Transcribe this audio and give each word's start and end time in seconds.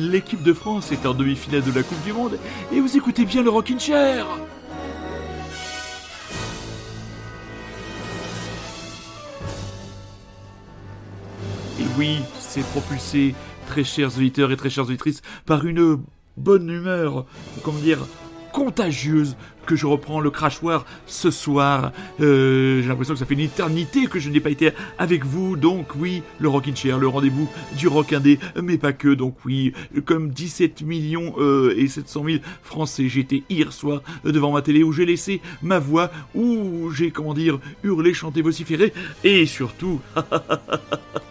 l'équipe 0.00 0.42
de 0.42 0.52
France 0.52 0.92
est 0.92 1.06
en 1.06 1.14
demi-finale 1.14 1.62
de 1.62 1.72
la 1.72 1.82
Coupe 1.82 2.02
du 2.02 2.12
Monde 2.12 2.38
et 2.72 2.80
vous 2.80 2.96
écoutez 2.96 3.24
bien 3.24 3.42
le 3.42 3.50
Rockin' 3.50 3.78
Chair. 3.78 4.26
Et 11.78 11.84
oui, 11.98 12.18
c'est 12.38 12.64
propulsé, 12.66 13.34
très 13.66 13.84
chers 13.84 14.16
auditeurs 14.16 14.50
et 14.52 14.56
très 14.56 14.70
chères 14.70 14.84
auditrices, 14.84 15.22
par 15.44 15.64
une 15.66 15.98
bonne 16.36 16.70
humeur, 16.70 17.26
comment 17.62 17.78
dire, 17.78 17.98
contagieuse 18.52 19.36
que 19.66 19.76
je 19.76 19.86
reprends 19.86 20.20
le 20.20 20.30
crachoir 20.30 20.84
ce 21.06 21.30
soir. 21.30 21.92
Euh, 22.20 22.82
J'ai 22.82 22.88
l'impression 22.88 23.14
que 23.14 23.20
ça 23.20 23.26
fait 23.26 23.34
une 23.34 23.40
éternité 23.40 24.06
que 24.06 24.18
je 24.18 24.28
n'ai 24.28 24.40
pas 24.40 24.50
été 24.50 24.70
avec 24.98 25.24
vous. 25.24 25.56
Donc 25.56 25.94
oui, 25.96 26.22
le 26.38 26.48
Rockin' 26.48 26.74
Chair, 26.74 26.98
le 26.98 27.08
rendez-vous 27.08 27.48
du 27.76 27.86
rock 27.88 28.12
indé, 28.12 28.38
mais 28.60 28.78
pas 28.78 28.92
que. 28.92 29.14
Donc 29.14 29.36
oui, 29.44 29.72
comme 30.04 30.30
17 30.30 30.82
millions 30.82 31.34
euh, 31.38 31.74
et 31.76 31.88
700 31.88 32.24
000 32.24 32.38
Français, 32.62 33.08
j'étais 33.08 33.44
hier 33.48 33.72
soir 33.72 34.02
devant 34.24 34.52
ma 34.52 34.62
télé 34.62 34.82
où 34.82 34.92
j'ai 34.92 35.06
laissé 35.06 35.40
ma 35.62 35.78
voix, 35.78 36.10
où 36.34 36.90
j'ai, 36.90 37.10
comment 37.10 37.34
dire, 37.34 37.58
hurlé, 37.84 38.14
chanté, 38.14 38.42
vociféré, 38.42 38.92
et 39.24 39.46
surtout... 39.46 40.00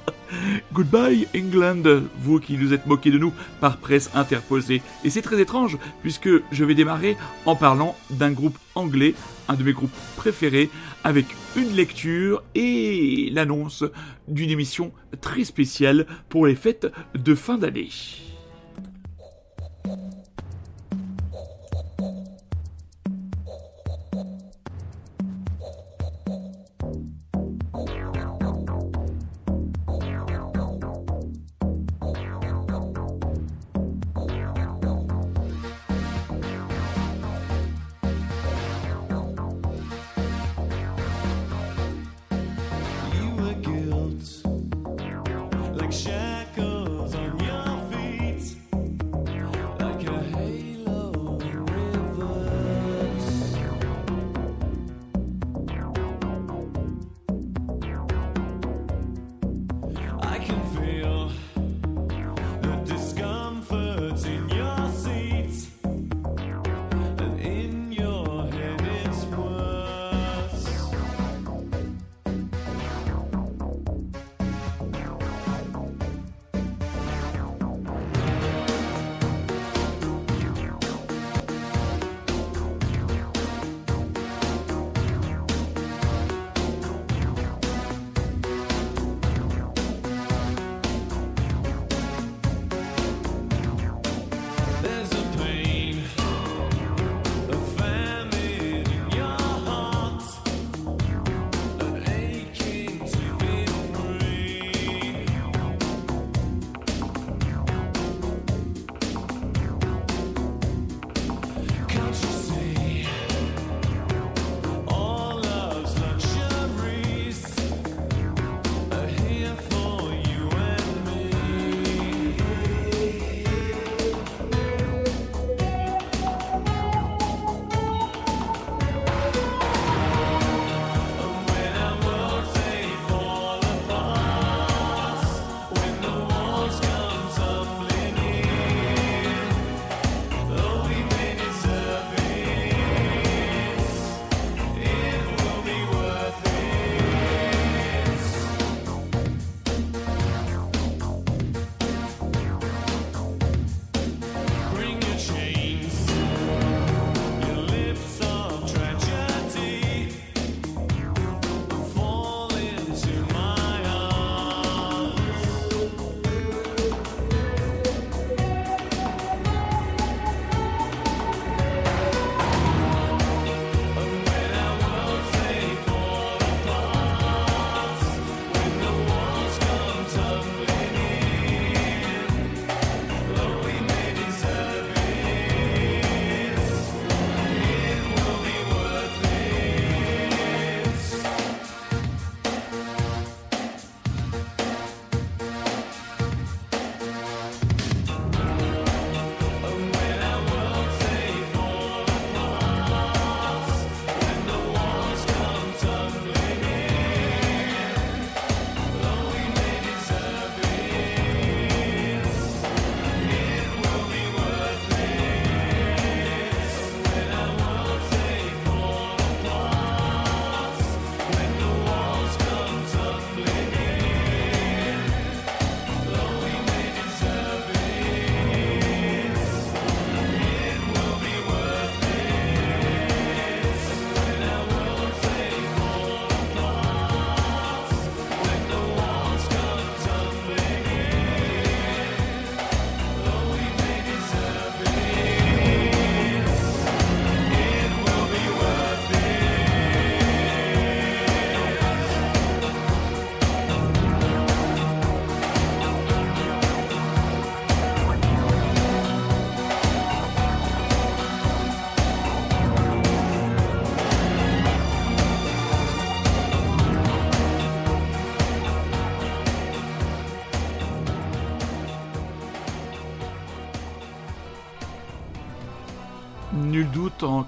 Goodbye 0.73 1.27
England, 1.35 1.83
vous 2.19 2.39
qui 2.39 2.57
nous 2.57 2.73
êtes 2.73 2.85
moqués 2.85 3.11
de 3.11 3.17
nous 3.17 3.33
par 3.59 3.77
presse 3.77 4.09
interposée. 4.13 4.81
Et 5.03 5.09
c'est 5.09 5.21
très 5.21 5.41
étrange, 5.41 5.77
puisque 6.01 6.29
je 6.51 6.65
vais 6.65 6.75
démarrer 6.75 7.17
en 7.45 7.55
parlant 7.55 7.95
d'un 8.09 8.31
groupe 8.31 8.57
anglais, 8.75 9.15
un 9.47 9.55
de 9.55 9.63
mes 9.63 9.73
groupes 9.73 9.95
préférés, 10.15 10.69
avec 11.03 11.25
une 11.55 11.75
lecture 11.75 12.43
et 12.55 13.29
l'annonce 13.31 13.83
d'une 14.27 14.49
émission 14.49 14.91
très 15.21 15.43
spéciale 15.43 16.05
pour 16.29 16.45
les 16.45 16.55
fêtes 16.55 16.87
de 17.15 17.35
fin 17.35 17.57
d'année. 17.57 17.89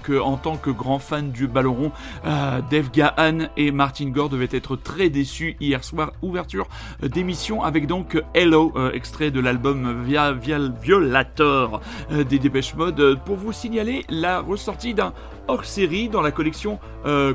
En 0.09 0.37
tant 0.37 0.57
que 0.57 0.69
grand 0.69 0.99
fan 0.99 1.31
du 1.31 1.47
ballon 1.47 1.73
rond, 1.73 1.91
euh, 2.25 2.61
Gahan 2.93 3.49
et 3.57 3.71
Martin 3.71 4.09
Gore 4.09 4.29
devaient 4.29 4.49
être 4.51 4.75
très 4.75 5.09
déçus 5.09 5.55
hier 5.59 5.83
soir. 5.83 6.11
Ouverture 6.21 6.67
d'émission 7.01 7.63
avec 7.63 7.87
donc 7.87 8.21
Hello, 8.33 8.71
euh, 8.75 8.91
extrait 8.91 9.31
de 9.31 9.39
l'album 9.39 10.03
Via, 10.03 10.33
Violator 10.33 11.81
euh, 12.11 12.23
des 12.23 12.39
Dépêche 12.39 12.75
Mode, 12.75 13.19
pour 13.25 13.35
vous 13.35 13.51
signaler 13.51 14.05
la 14.09 14.39
ressortie 14.39 14.93
d'un 14.93 15.13
hors-série 15.47 16.09
dans 16.09 16.21
la 16.21 16.31
collection 16.31 16.79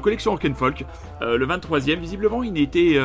collection 0.03 0.33
Rock 0.33 0.47
and 0.49 0.55
Folk, 0.55 0.85
euh, 1.23 1.37
le 1.37 1.47
23e. 1.47 1.99
Visiblement, 1.99 2.43
il 2.43 2.59
était, 2.59 2.99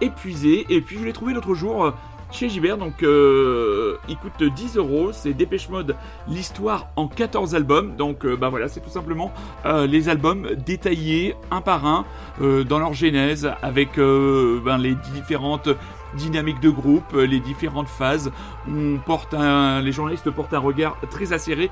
épuisé 0.00 0.66
et 0.68 0.80
puis 0.80 0.98
je 0.98 1.04
l'ai 1.04 1.12
trouvé 1.12 1.34
l'autre 1.34 1.54
jour. 1.54 1.92
Chez 2.36 2.50
Gibert, 2.50 2.76
donc 2.76 3.02
euh, 3.02 3.96
il 4.10 4.16
coûte 4.18 4.42
10 4.42 4.76
euros, 4.76 5.10
c'est 5.10 5.32
Dépêche 5.32 5.70
Mode, 5.70 5.96
l'histoire 6.28 6.88
en 6.96 7.08
14 7.08 7.54
albums, 7.54 7.96
donc 7.96 8.26
euh, 8.26 8.36
bah 8.36 8.50
voilà, 8.50 8.68
c'est 8.68 8.80
tout 8.80 8.90
simplement 8.90 9.32
euh, 9.64 9.86
les 9.86 10.10
albums 10.10 10.46
détaillés 10.54 11.34
un 11.50 11.62
par 11.62 11.86
un 11.86 12.04
euh, 12.42 12.62
dans 12.62 12.78
leur 12.78 12.92
genèse 12.92 13.50
avec 13.62 13.96
ben, 13.96 14.76
les 14.76 14.94
différentes 15.14 15.70
dynamiques 16.14 16.60
de 16.60 16.68
groupe, 16.68 17.14
les 17.14 17.40
différentes 17.40 17.88
phases. 17.88 18.30
On 18.68 18.98
porte 18.98 19.32
un, 19.32 19.80
les 19.80 19.92
journalistes 19.92 20.30
portent 20.30 20.52
un 20.52 20.58
regard 20.58 20.98
très 21.10 21.32
acéré 21.32 21.70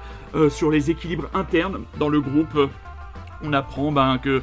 sur 0.49 0.71
les 0.71 0.91
équilibres 0.91 1.29
internes 1.35 1.81
dans 1.99 2.09
le 2.09 2.21
groupe. 2.21 2.71
On 3.47 3.53
apprend 3.53 3.93
ben, 3.93 4.19
que 4.19 4.43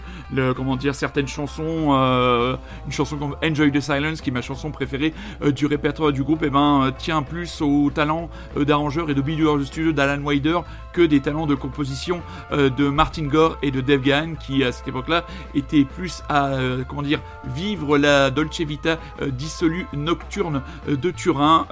comment 0.55 0.75
dire 0.75 0.95
certaines 0.95 1.27
chansons, 1.27 1.89
euh, 1.91 2.55
une 2.85 2.91
chanson 2.91 3.17
comme 3.17 3.35
Enjoy 3.43 3.71
the 3.71 3.79
Silence, 3.79 4.21
qui 4.21 4.29
est 4.29 4.33
ma 4.33 4.41
chanson 4.41 4.71
préférée 4.71 5.13
euh, 5.41 5.51
du 5.51 5.65
répertoire 5.65 6.11
du 6.11 6.23
groupe, 6.23 6.43
et 6.43 6.49
ben 6.49 6.83
euh, 6.83 6.91
tient 6.91 7.23
plus 7.23 7.61
au 7.61 7.89
talent 7.89 8.29
d'arrangeur 8.55 9.09
et 9.09 9.13
de 9.13 9.21
builder 9.21 9.57
de 9.57 9.63
studio 9.63 9.91
d'Alan 9.91 10.21
Wider 10.23 10.59
que 10.93 11.01
des 11.01 11.21
talents 11.21 11.47
de 11.47 11.55
composition 11.55 12.21
de 12.51 12.89
Martin 12.89 13.23
Gore 13.23 13.57
et 13.61 13.71
de 13.71 13.79
Dave 13.79 14.01
Gahan, 14.01 14.35
qui 14.35 14.63
à 14.63 14.73
cette 14.73 14.87
époque-là 14.89 15.23
étaient 15.55 15.85
plus 15.85 16.21
à 16.27 16.51
comment 16.87 17.01
dire 17.01 17.21
vivre 17.55 17.97
la 17.97 18.29
Dolce 18.29 18.59
Vita 18.59 18.97
dissolue 19.27 19.87
nocturne 19.93 20.61
de 20.87 21.11
Turin. 21.11 21.65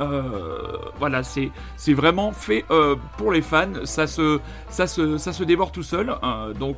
Voilà, 1.00 1.24
c'est 1.24 1.94
vraiment 1.94 2.32
fait 2.32 2.66
pour 3.18 3.34
les 3.34 3.42
fans. 3.42 3.84
Ça 3.84 4.08
se 4.08 4.40
ça 4.70 4.86
dévore 5.46 5.72
tout 5.72 5.84
seul. 5.84 6.16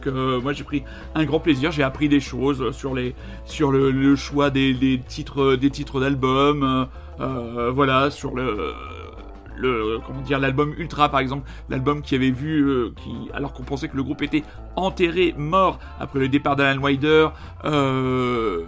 Euh, 0.08 0.40
moi 0.42 0.54
j'ai 0.54 0.64
pris 0.64 0.84
un 1.16 1.26
grand 1.26 1.40
plaisir. 1.40 1.72
J'ai 1.72 1.84
appris 1.84 2.10
des 2.10 2.20
choses 2.20 2.72
sur 2.72 2.94
les 2.94 3.16
sur 3.46 3.72
le, 3.72 4.16
choix 4.16 4.50
des, 4.50 4.74
des 4.74 5.00
titres 5.00 5.56
des 5.56 5.70
titres 5.70 6.00
d'albums. 6.00 6.64
euh, 6.64 6.86
euh, 7.22 7.72
voilà 7.72 8.10
sur 8.10 8.36
le 8.36 8.74
le 9.58 10.00
comment 10.06 10.22
dire 10.22 10.40
l'album 10.40 10.74
Ultra 10.78 11.10
par 11.10 11.20
exemple 11.20 11.48
l'album 11.70 12.02
qui 12.02 12.16
avait 12.16 12.32
vu 12.32 12.64
euh, 12.64 12.94
qui 12.98 13.12
alors 13.34 13.54
qu'on 13.54 13.64
pensait 13.64 13.88
que 13.88 13.96
le 13.96 14.04
groupe 14.04 14.22
était 14.22 14.44
enterré 14.76 15.34
mort 15.38 15.80
après 16.00 16.20
le 16.20 16.30
départ 16.30 16.56
d'Alan 16.56 16.82
Wider 16.82 17.28
euh, 17.66 18.64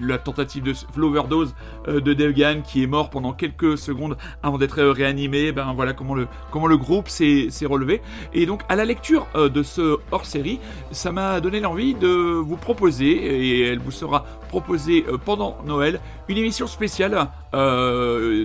la 0.00 0.18
tentative 0.18 0.62
de 0.62 0.72
l'overdose 0.96 1.54
euh, 1.86 2.00
de 2.00 2.12
Dave 2.14 2.32
Gahan 2.32 2.60
qui 2.62 2.82
est 2.82 2.86
mort 2.86 3.10
pendant 3.10 3.32
quelques 3.32 3.78
secondes 3.78 4.16
avant 4.42 4.58
d'être 4.58 4.80
euh, 4.80 4.92
réanimé. 4.92 5.52
Ben 5.52 5.72
voilà 5.74 5.92
comment 5.92 6.14
le 6.14 6.76
groupe 6.76 7.08
s'est 7.08 7.48
relevé. 7.66 8.02
Et 8.32 8.46
donc 8.46 8.62
à 8.68 8.76
la 8.76 8.84
lecture 8.84 9.26
euh, 9.34 9.48
de 9.48 9.62
ce 9.62 9.98
hors 10.10 10.26
série 10.26 10.60
ça 10.90 11.12
m'a 11.12 11.40
donné 11.40 11.60
l'envie 11.60 11.94
de 11.94 12.08
vous 12.08 12.56
proposer 12.56 13.08
et 13.08 13.66
elle 13.66 13.78
vous 13.78 13.90
sera 13.90 14.24
proposée 14.48 15.04
pendant 15.24 15.58
Noël 15.64 16.00
une 16.28 16.38
émission 16.38 16.66
spéciale 16.66 17.28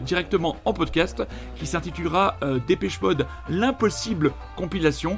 directement 0.03 0.55
en 0.65 0.73
podcast 0.73 1.23
qui 1.55 1.65
s'intitulera 1.65 2.37
Dépêche 2.67 3.01
Mode 3.01 3.25
l'impossible 3.49 4.31
compilation 4.55 5.17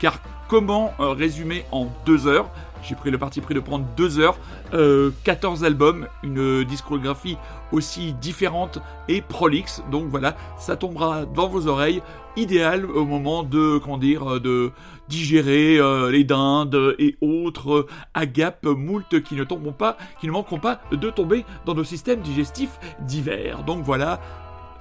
car 0.00 0.18
comment 0.48 0.92
euh, 0.98 1.10
résumer 1.10 1.64
en 1.70 1.86
deux 2.04 2.26
heures? 2.26 2.50
J'ai 2.82 2.94
pris 2.94 3.10
le 3.10 3.18
parti 3.18 3.40
pris 3.40 3.54
de 3.54 3.60
prendre 3.60 3.84
deux 3.96 4.18
heures, 4.18 4.38
euh, 4.72 5.10
14 5.24 5.64
albums, 5.64 6.08
une 6.22 6.64
discographie 6.64 7.36
aussi 7.72 8.14
différente 8.14 8.78
et 9.08 9.20
prolixe. 9.20 9.82
Donc 9.90 10.06
voilà, 10.08 10.34
ça 10.58 10.76
tombera 10.76 11.26
dans 11.26 11.48
vos 11.48 11.66
oreilles, 11.66 12.02
idéal 12.36 12.84
au 12.84 13.04
moment 13.04 13.42
de, 13.42 13.78
comment 13.78 13.98
dire, 13.98 14.34
euh, 14.34 14.40
de 14.40 14.72
digérer 15.08 15.78
euh, 15.78 16.10
les 16.10 16.24
dindes 16.24 16.94
et 16.98 17.16
autres 17.20 17.72
euh, 17.72 17.86
agapes 18.14 18.64
moult 18.64 19.22
qui 19.22 19.34
ne 19.34 19.44
tomberont 19.44 19.72
pas, 19.72 19.96
qui 20.20 20.26
ne 20.26 20.32
manqueront 20.32 20.60
pas 20.60 20.80
de 20.92 21.10
tomber 21.10 21.44
dans 21.66 21.74
nos 21.74 21.84
systèmes 21.84 22.20
digestifs 22.20 22.78
divers. 23.00 23.64
Donc 23.64 23.82
voilà, 23.84 24.20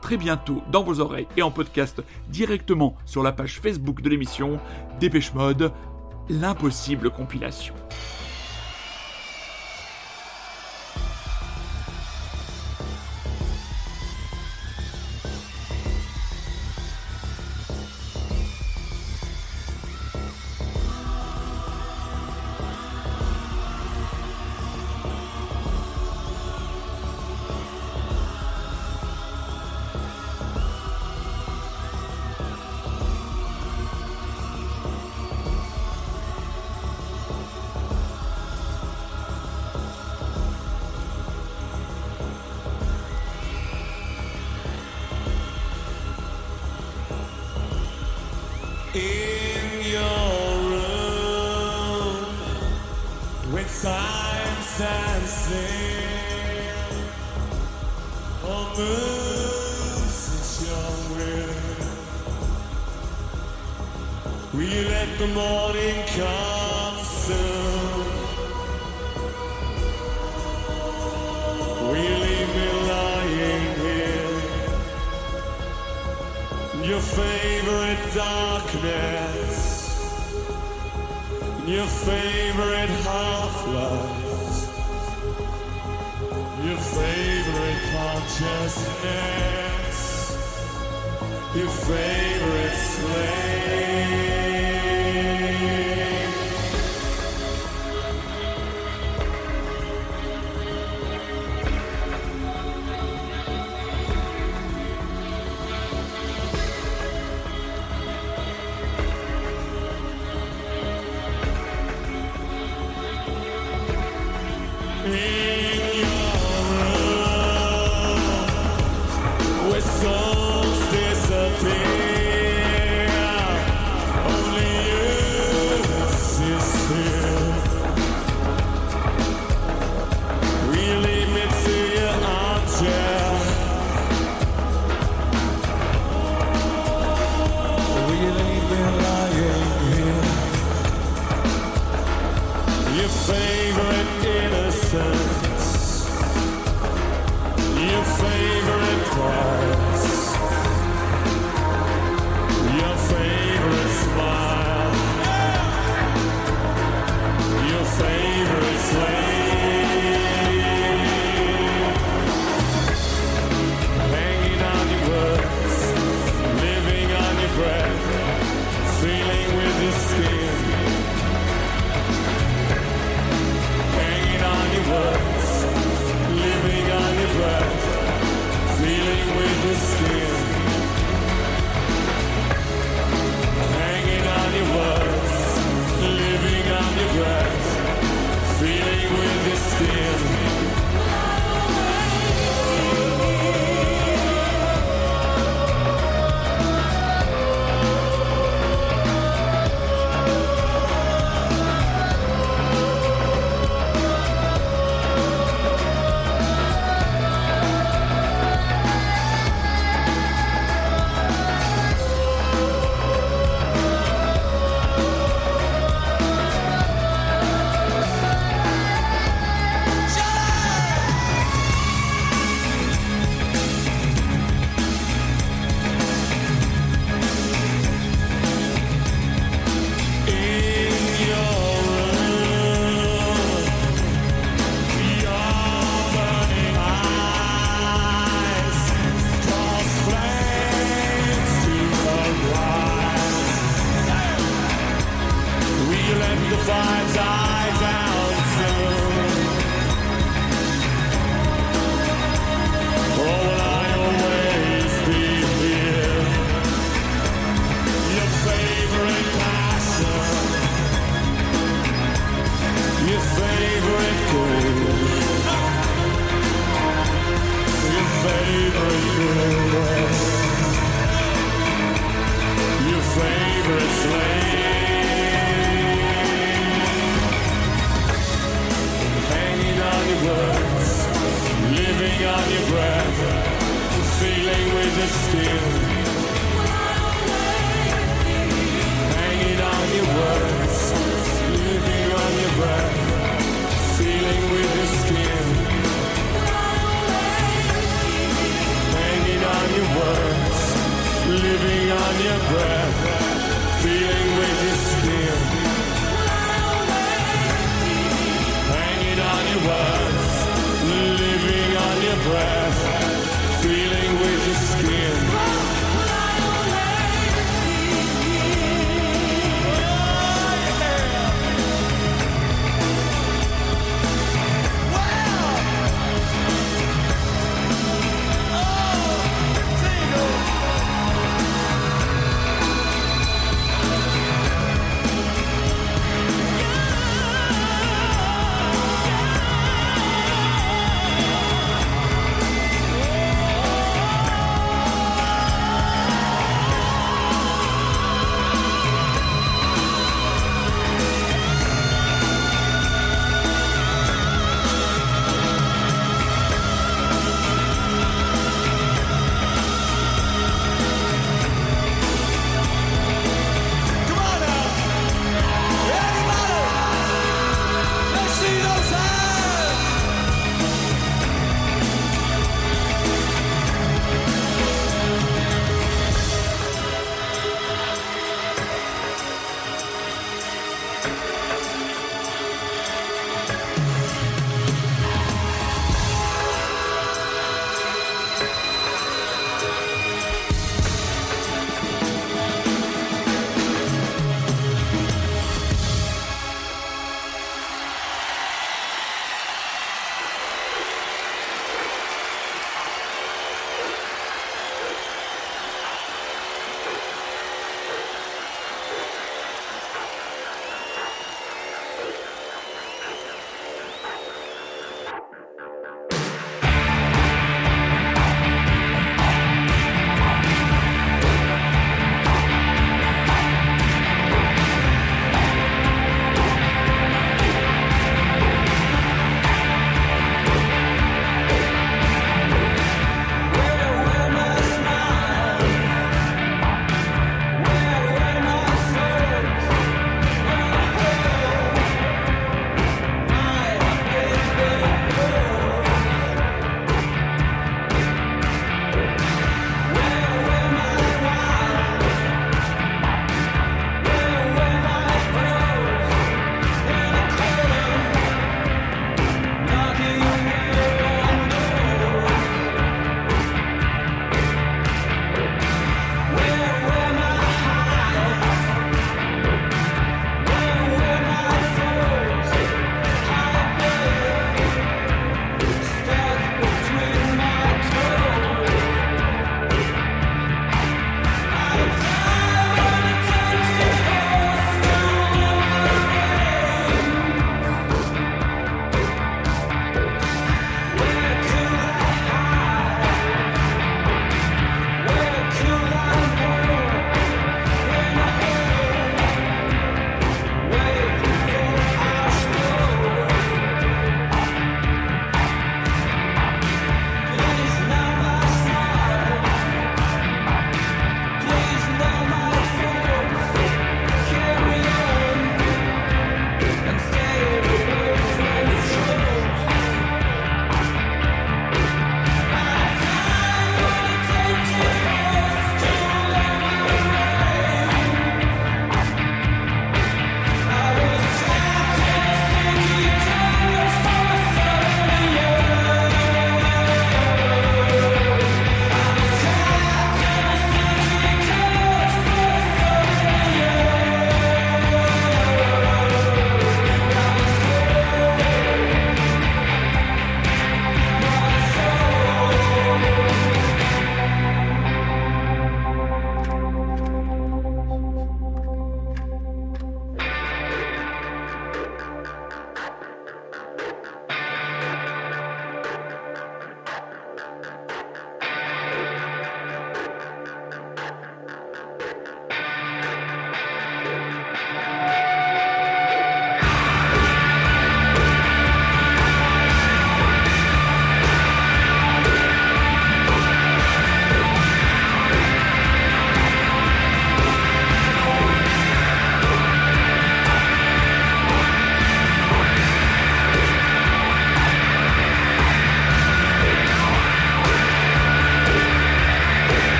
très 0.00 0.16
bientôt 0.16 0.62
dans 0.70 0.82
vos 0.82 1.00
oreilles 1.00 1.28
et 1.36 1.42
en 1.42 1.50
podcast 1.50 2.02
directement 2.28 2.96
sur 3.04 3.22
la 3.22 3.32
page 3.32 3.60
Facebook 3.60 4.00
de 4.02 4.08
l'émission 4.08 4.58
Dépêche 5.00 5.34
Mode, 5.34 5.72
l'impossible 6.28 7.10
compilation. 7.10 7.74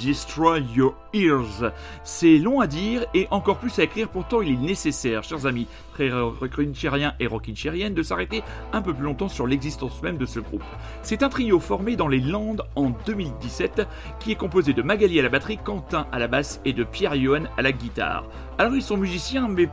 Destroy 0.00 0.62
your 0.74 0.94
ears. 1.12 1.72
C'est 2.04 2.38
long 2.38 2.60
à 2.60 2.66
dire 2.66 3.04
et 3.14 3.28
encore 3.30 3.58
plus 3.58 3.78
à 3.78 3.84
écrire, 3.84 4.08
pourtant 4.08 4.40
il 4.40 4.52
est 4.54 4.56
nécessaire, 4.56 5.22
chers 5.22 5.46
amis, 5.46 5.66
très 5.92 6.10
rockinchériens 6.10 7.14
et 7.20 7.26
rockinchériennes, 7.26 7.94
de 7.94 8.02
s'arrêter 8.02 8.42
un 8.72 8.82
peu 8.82 8.94
plus 8.94 9.04
longtemps 9.04 9.28
sur 9.28 9.46
l'existence 9.46 10.02
même 10.02 10.16
de 10.16 10.26
ce 10.26 10.40
groupe. 10.40 10.64
C'est 11.02 11.22
un 11.22 11.28
trio 11.28 11.60
formé 11.60 11.96
dans 11.96 12.08
les 12.08 12.20
Landes 12.20 12.64
en 12.76 12.90
2017 12.90 13.86
qui 14.18 14.32
est 14.32 14.36
composé 14.36 14.72
de 14.72 14.82
Magali 14.82 15.18
à 15.18 15.22
la 15.22 15.28
batterie, 15.28 15.58
Quentin 15.58 16.06
à 16.12 16.18
la 16.18 16.28
basse 16.28 16.60
et 16.64 16.72
de 16.72 16.84
Pierre 16.84 17.20
Johan 17.20 17.44
à 17.56 17.62
la 17.62 17.72
guitare. 17.72 18.24
Alors 18.58 18.74
ils 18.74 18.82
sont 18.82 18.96
musiciens 18.96 19.48
mais 19.48 19.68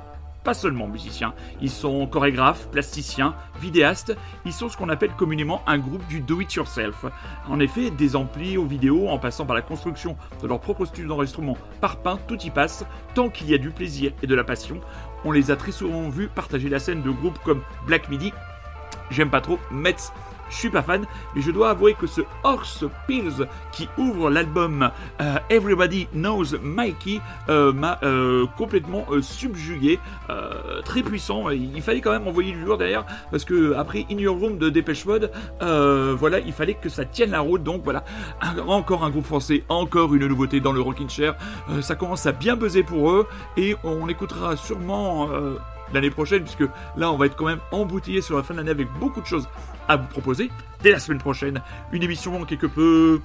pas 0.47 0.53
seulement 0.53 0.87
musiciens, 0.87 1.33
ils 1.59 1.69
sont 1.69 2.07
chorégraphes, 2.07 2.69
plasticiens, 2.69 3.35
vidéastes, 3.59 4.15
ils 4.45 4.53
sont 4.53 4.69
ce 4.69 4.77
qu'on 4.77 4.87
appelle 4.87 5.11
communément 5.11 5.61
un 5.67 5.77
groupe 5.77 6.07
du 6.07 6.21
do-it-yourself. 6.21 7.03
En 7.49 7.59
effet, 7.59 7.89
des 7.89 8.15
amplis 8.15 8.57
aux 8.57 8.63
vidéos, 8.63 9.09
en 9.09 9.19
passant 9.19 9.45
par 9.45 9.57
la 9.57 9.61
construction 9.61 10.15
de 10.41 10.47
leur 10.47 10.61
propre 10.61 10.85
studio 10.85 11.09
d'enregistrement 11.09 11.57
par 11.81 11.97
pain, 11.97 12.17
tout 12.29 12.39
y 12.39 12.49
passe, 12.49 12.85
tant 13.13 13.27
qu'il 13.27 13.49
y 13.49 13.55
a 13.55 13.57
du 13.57 13.71
plaisir 13.71 14.13
et 14.23 14.27
de 14.27 14.35
la 14.35 14.45
passion. 14.45 14.79
On 15.25 15.33
les 15.33 15.51
a 15.51 15.57
très 15.57 15.73
souvent 15.73 16.07
vus 16.07 16.29
partager 16.29 16.69
la 16.69 16.79
scène 16.79 17.01
de 17.01 17.11
groupes 17.11 17.39
comme 17.43 17.61
Black 17.85 18.07
Midi, 18.07 18.31
j'aime 19.11 19.29
pas 19.29 19.41
trop, 19.41 19.59
Metz 19.69 20.13
je 20.49 20.55
suis 20.55 20.69
pas 20.69 20.81
fan, 20.81 21.05
mais 21.35 21.41
je 21.41 21.51
dois 21.51 21.71
avouer 21.71 21.93
que 21.93 22.07
ce 22.07 22.21
Horse 22.43 22.85
Pills 23.07 23.47
qui 23.71 23.89
ouvre 23.97 24.29
l'album 24.29 24.89
euh, 25.21 25.35
Everybody 25.49 26.07
Knows 26.13 26.57
Mikey 26.61 27.19
euh, 27.49 27.71
m'a 27.73 27.99
euh, 28.03 28.45
complètement 28.57 29.05
subjugué, 29.21 29.99
très 30.85 31.01
puissant. 31.01 31.49
Il 31.49 31.81
fallait 31.81 32.01
quand 32.01 32.11
même 32.11 32.27
envoyer 32.27 32.51
du 32.51 32.63
lourd 32.63 32.77
derrière 32.77 33.05
parce 33.31 33.45
que 33.45 33.73
après 33.75 34.05
In 34.11 34.17
Your 34.17 34.37
Room 34.37 34.57
de 34.57 34.69
Dépêche 34.69 35.05
Mode, 35.05 35.31
voilà, 35.59 36.39
il 36.39 36.53
fallait 36.53 36.75
que 36.75 36.89
ça 36.89 37.05
tienne 37.05 37.31
la 37.31 37.39
route. 37.39 37.63
Donc 37.63 37.83
voilà, 37.83 38.03
encore 38.67 39.03
un 39.03 39.09
groupe 39.09 39.25
français, 39.25 39.63
encore 39.69 40.13
une 40.13 40.27
nouveauté 40.27 40.59
dans 40.59 40.73
le 40.73 40.81
Rockin' 40.81 41.09
Chair. 41.09 41.35
ça 41.81 41.95
commence 41.95 42.25
à 42.25 42.31
bien 42.31 42.55
buzzer 42.55 42.83
pour 42.83 43.11
eux 43.11 43.27
et 43.55 43.75
on 43.83 44.07
écoutera 44.07 44.55
sûrement 44.55 45.29
l'année 45.93 46.09
prochaine, 46.09 46.43
puisque 46.43 46.69
là 46.95 47.11
on 47.11 47.17
va 47.17 47.25
être 47.27 47.35
quand 47.35 47.45
même 47.45 47.59
embouteillé 47.71 48.21
sur 48.21 48.37
la 48.37 48.43
fin 48.43 48.53
de 48.53 48.59
l'année 48.59 48.71
avec 48.71 48.87
beaucoup 48.99 49.21
de 49.21 49.25
choses 49.25 49.47
à 49.87 49.97
vous 49.97 50.07
proposer. 50.07 50.49
Dès 50.81 50.91
la 50.91 50.99
semaine 50.99 51.19
prochaine, 51.19 51.61
une 51.91 52.03
émission 52.03 52.43
quelque 52.45 52.67
peu, 52.67 53.21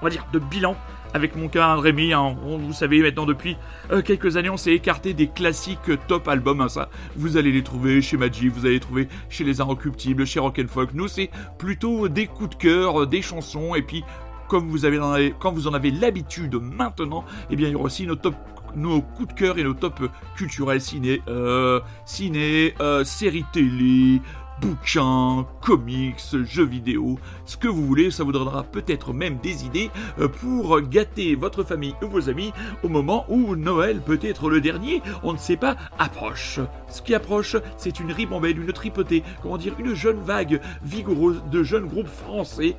on 0.00 0.04
va 0.04 0.10
dire, 0.10 0.26
de 0.32 0.38
bilan 0.38 0.76
avec 1.14 1.36
mon 1.36 1.48
cas 1.48 1.76
Rémi. 1.76 2.12
Hein, 2.12 2.36
vous 2.42 2.72
savez, 2.72 3.00
maintenant 3.02 3.26
depuis 3.26 3.56
euh, 3.90 4.02
quelques 4.02 4.36
années, 4.36 4.50
on 4.50 4.56
s'est 4.56 4.72
écarté 4.72 5.14
des 5.14 5.28
classiques 5.28 5.90
top 6.06 6.28
albums. 6.28 6.60
Hein, 6.60 6.68
ça, 6.68 6.88
vous 7.16 7.36
allez 7.36 7.52
les 7.52 7.62
trouver 7.62 8.02
chez 8.02 8.16
Magic, 8.16 8.52
vous 8.52 8.66
allez 8.66 8.74
les 8.74 8.80
trouver 8.80 9.08
chez 9.28 9.44
les 9.44 9.60
Inrecuptibles, 9.60 10.26
chez 10.26 10.40
Rock'n'Folk. 10.40 10.90
Nous, 10.94 11.08
c'est 11.08 11.30
plutôt 11.58 12.08
des 12.08 12.26
coups 12.26 12.50
de 12.50 12.54
cœur, 12.56 13.06
des 13.06 13.22
chansons, 13.22 13.74
et 13.74 13.82
puis 13.82 14.04
comme 14.48 14.68
vous 14.68 14.84
avez, 14.86 15.34
quand 15.38 15.52
vous 15.52 15.68
en 15.68 15.74
avez 15.74 15.90
l'habitude 15.90 16.54
maintenant, 16.54 17.24
eh 17.50 17.56
bien 17.56 17.68
il 17.68 17.72
y 17.72 17.74
aura 17.74 17.84
aussi 17.84 18.06
nos 18.06 18.16
top 18.16 18.34
nos 18.76 19.00
coups 19.00 19.28
de 19.28 19.38
cœur 19.38 19.58
et 19.58 19.64
nos 19.64 19.74
tops 19.74 20.02
culturels 20.36 20.80
ciné, 20.80 21.22
euh, 21.28 21.80
ciné, 22.04 22.74
euh, 22.80 23.04
séries 23.04 23.44
télé, 23.52 24.20
bouquins, 24.60 25.46
comics, 25.60 26.20
jeux 26.44 26.64
vidéo, 26.64 27.18
ce 27.44 27.56
que 27.56 27.68
vous 27.68 27.86
voulez, 27.86 28.10
ça 28.10 28.24
vous 28.24 28.32
donnera 28.32 28.64
peut-être 28.64 29.12
même 29.12 29.38
des 29.38 29.64
idées 29.64 29.90
euh, 30.18 30.28
pour 30.28 30.80
gâter 30.80 31.34
votre 31.34 31.62
famille 31.62 31.94
ou 32.02 32.06
vos 32.06 32.28
amis 32.28 32.52
au 32.82 32.88
moment 32.88 33.24
où 33.28 33.56
Noël 33.56 34.00
peut 34.00 34.18
être 34.22 34.50
le 34.50 34.60
dernier, 34.60 35.02
on 35.22 35.32
ne 35.32 35.38
sait 35.38 35.56
pas, 35.56 35.76
approche. 35.98 36.60
Ce 36.88 37.02
qui 37.02 37.14
approche, 37.14 37.56
c'est 37.76 38.00
une 38.00 38.12
ribambelle, 38.12 38.58
une 38.58 38.72
tripotée, 38.72 39.22
comment 39.42 39.58
dire, 39.58 39.74
une 39.78 39.94
jeune 39.94 40.20
vague 40.20 40.60
vigoureuse 40.82 41.42
de 41.50 41.62
jeunes 41.62 41.86
groupes 41.86 42.08
français 42.08 42.76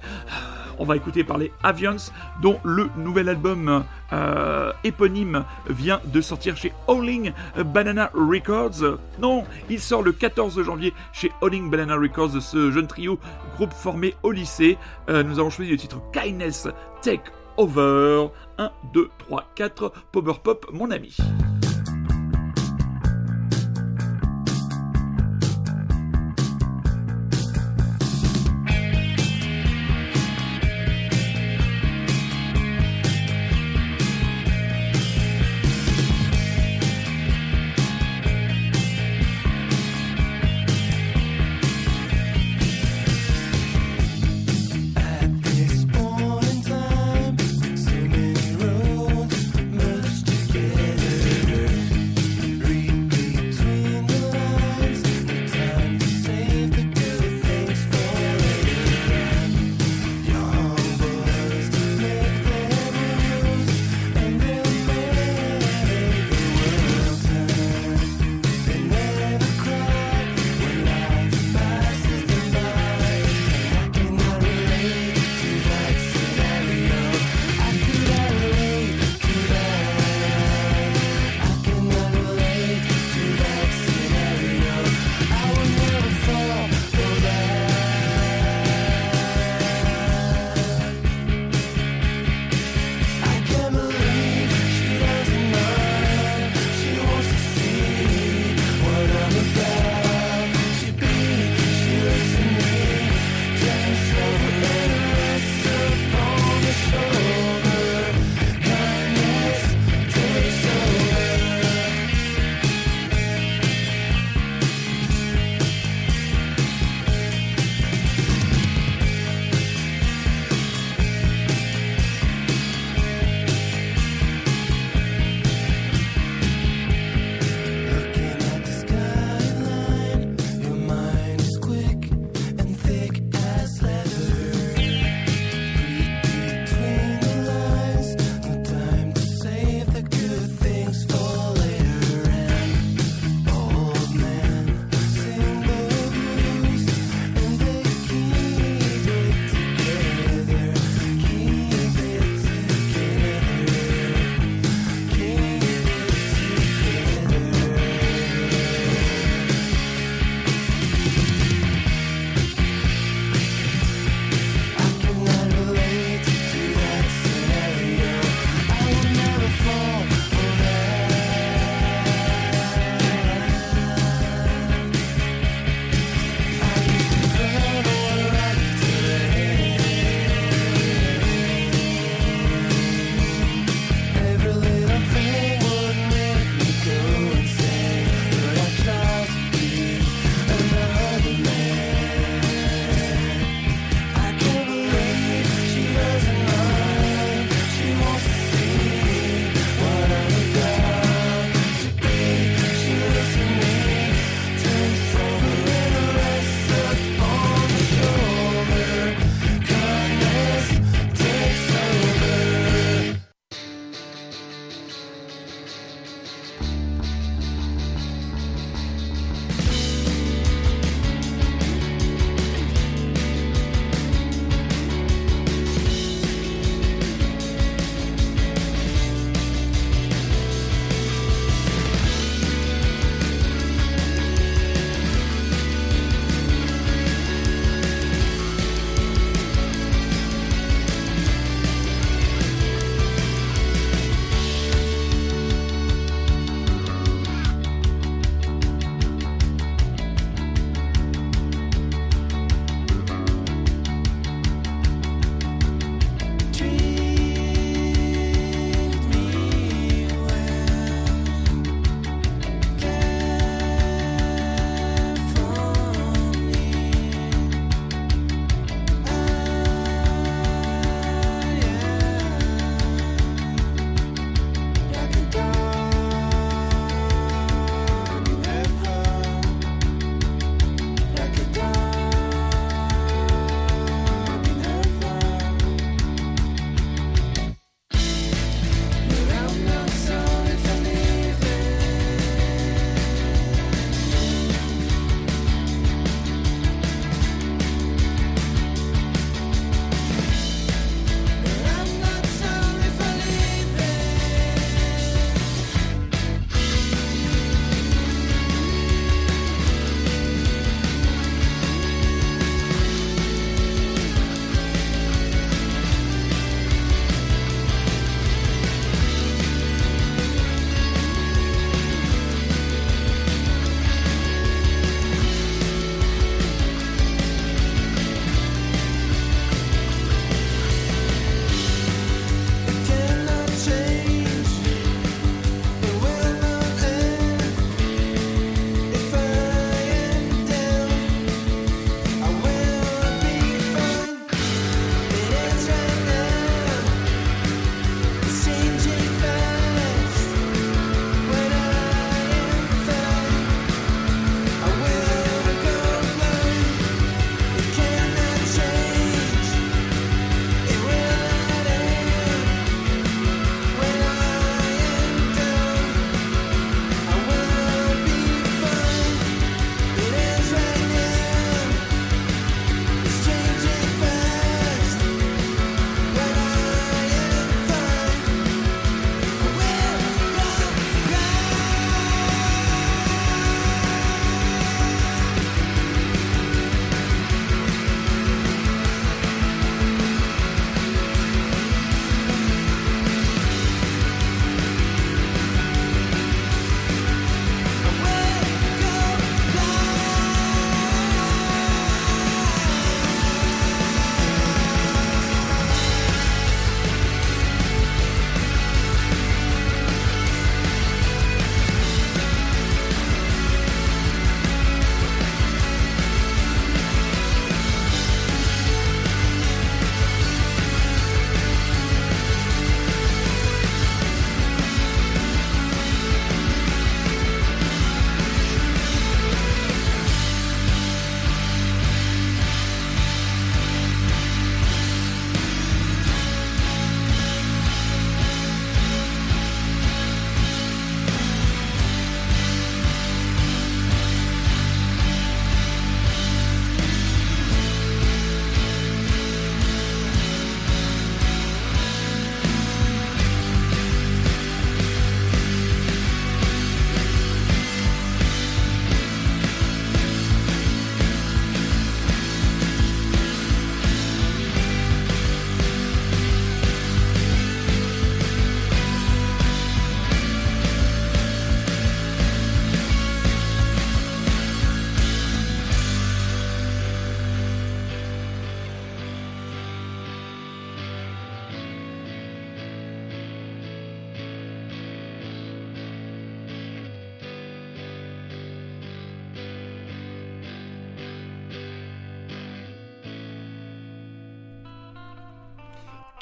on 0.79 0.85
va 0.85 0.95
écouter 0.95 1.23
parler 1.23 1.51
Avions, 1.61 1.97
dont 2.41 2.59
le 2.63 2.89
nouvel 2.97 3.29
album 3.29 3.83
euh, 4.11 4.71
éponyme 4.83 5.45
vient 5.69 6.01
de 6.05 6.21
sortir 6.21 6.57
chez 6.57 6.73
Howling 6.87 7.31
Banana 7.65 8.09
Records. 8.13 8.97
Non, 9.19 9.43
il 9.69 9.79
sort 9.79 10.01
le 10.01 10.11
14 10.11 10.63
janvier 10.63 10.93
chez 11.13 11.31
Howling 11.41 11.69
Banana 11.69 11.95
Records, 11.95 12.41
ce 12.41 12.71
jeune 12.71 12.87
trio, 12.87 13.19
groupe 13.55 13.73
formé 13.73 14.15
au 14.23 14.31
lycée. 14.31 14.77
Euh, 15.09 15.23
nous 15.23 15.39
avons 15.39 15.49
choisi 15.49 15.71
le 15.71 15.77
titre 15.77 16.01
Kindness 16.11 16.67
Take 17.01 17.31
Over. 17.57 18.29
1, 18.57 18.71
2, 18.93 19.09
3, 19.19 19.51
4, 19.55 19.93
Power 20.11 20.33
Pop, 20.43 20.65
mon 20.71 20.91
ami. 20.91 21.15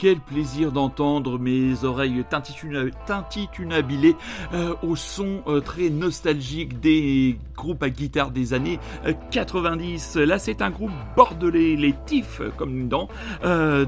Quel 0.08 0.20
plaisir 0.22 0.72
d'entendre 0.72 1.38
mes 1.38 1.84
oreilles 1.84 2.24
tintitunabilées 2.30 4.15
euh, 4.54 4.74
au 4.82 4.96
son 4.96 5.41
euh, 5.48 5.60
très 5.60 5.89
nostalgique 5.89 6.80
des 6.80 7.38
groupes 7.58 7.84
à 7.84 7.89
guitare 7.89 8.32
des 8.32 8.54
années 8.54 8.80
90. 9.32 10.15
Là, 10.15 10.39
c'est 10.39 10.62
un 10.62 10.70
groupe 10.70 10.91
bordelais, 11.17 11.76
les 11.76 11.93
Tiff, 12.06 12.39
comme 12.56 12.88
dans, 12.88 13.10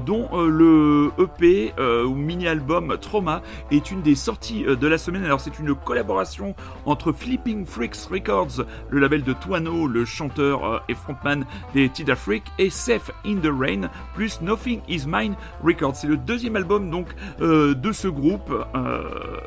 dont 0.04 0.28
le 0.42 1.12
EP 1.20 1.72
ou 1.78 2.14
mini-album 2.16 2.98
Trauma 3.00 3.42
est 3.70 3.92
une 3.92 4.02
des 4.02 4.16
sorties 4.16 4.64
de 4.64 4.86
la 4.88 4.98
semaine. 4.98 5.24
Alors, 5.24 5.40
c'est 5.40 5.60
une 5.60 5.76
collaboration 5.76 6.56
entre 6.84 7.12
Flipping 7.12 7.64
Freaks 7.64 8.08
Records, 8.10 8.64
le 8.90 8.98
label 8.98 9.22
de 9.22 9.32
Tuano, 9.34 9.86
le 9.86 10.04
chanteur 10.04 10.82
et 10.88 10.94
frontman 10.94 11.46
des 11.72 11.88
Tida 11.88 12.16
Freak, 12.16 12.42
et 12.58 12.70
Safe 12.70 13.12
in 13.24 13.36
the 13.36 13.52
Rain, 13.56 13.88
plus 14.16 14.40
Nothing 14.40 14.80
Is 14.88 15.04
Mine 15.06 15.36
Records. 15.62 16.09
Le 16.10 16.16
deuxième 16.16 16.56
album 16.56 16.90
donc 16.90 17.06
euh, 17.40 17.72
de 17.72 17.92
ce 17.92 18.08
groupe. 18.08 18.52
Euh, 18.74 19.38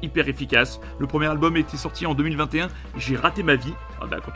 hyper 0.00 0.28
efficace. 0.28 0.80
Le 0.98 1.06
premier 1.06 1.26
album 1.26 1.58
était 1.58 1.76
sorti 1.76 2.06
en 2.06 2.14
2021. 2.14 2.68
J'ai 2.96 3.16
raté 3.16 3.42
ma 3.42 3.56
vie. 3.56 3.74
Ah 4.00 4.06
bah, 4.06 4.16
quand, 4.24 4.32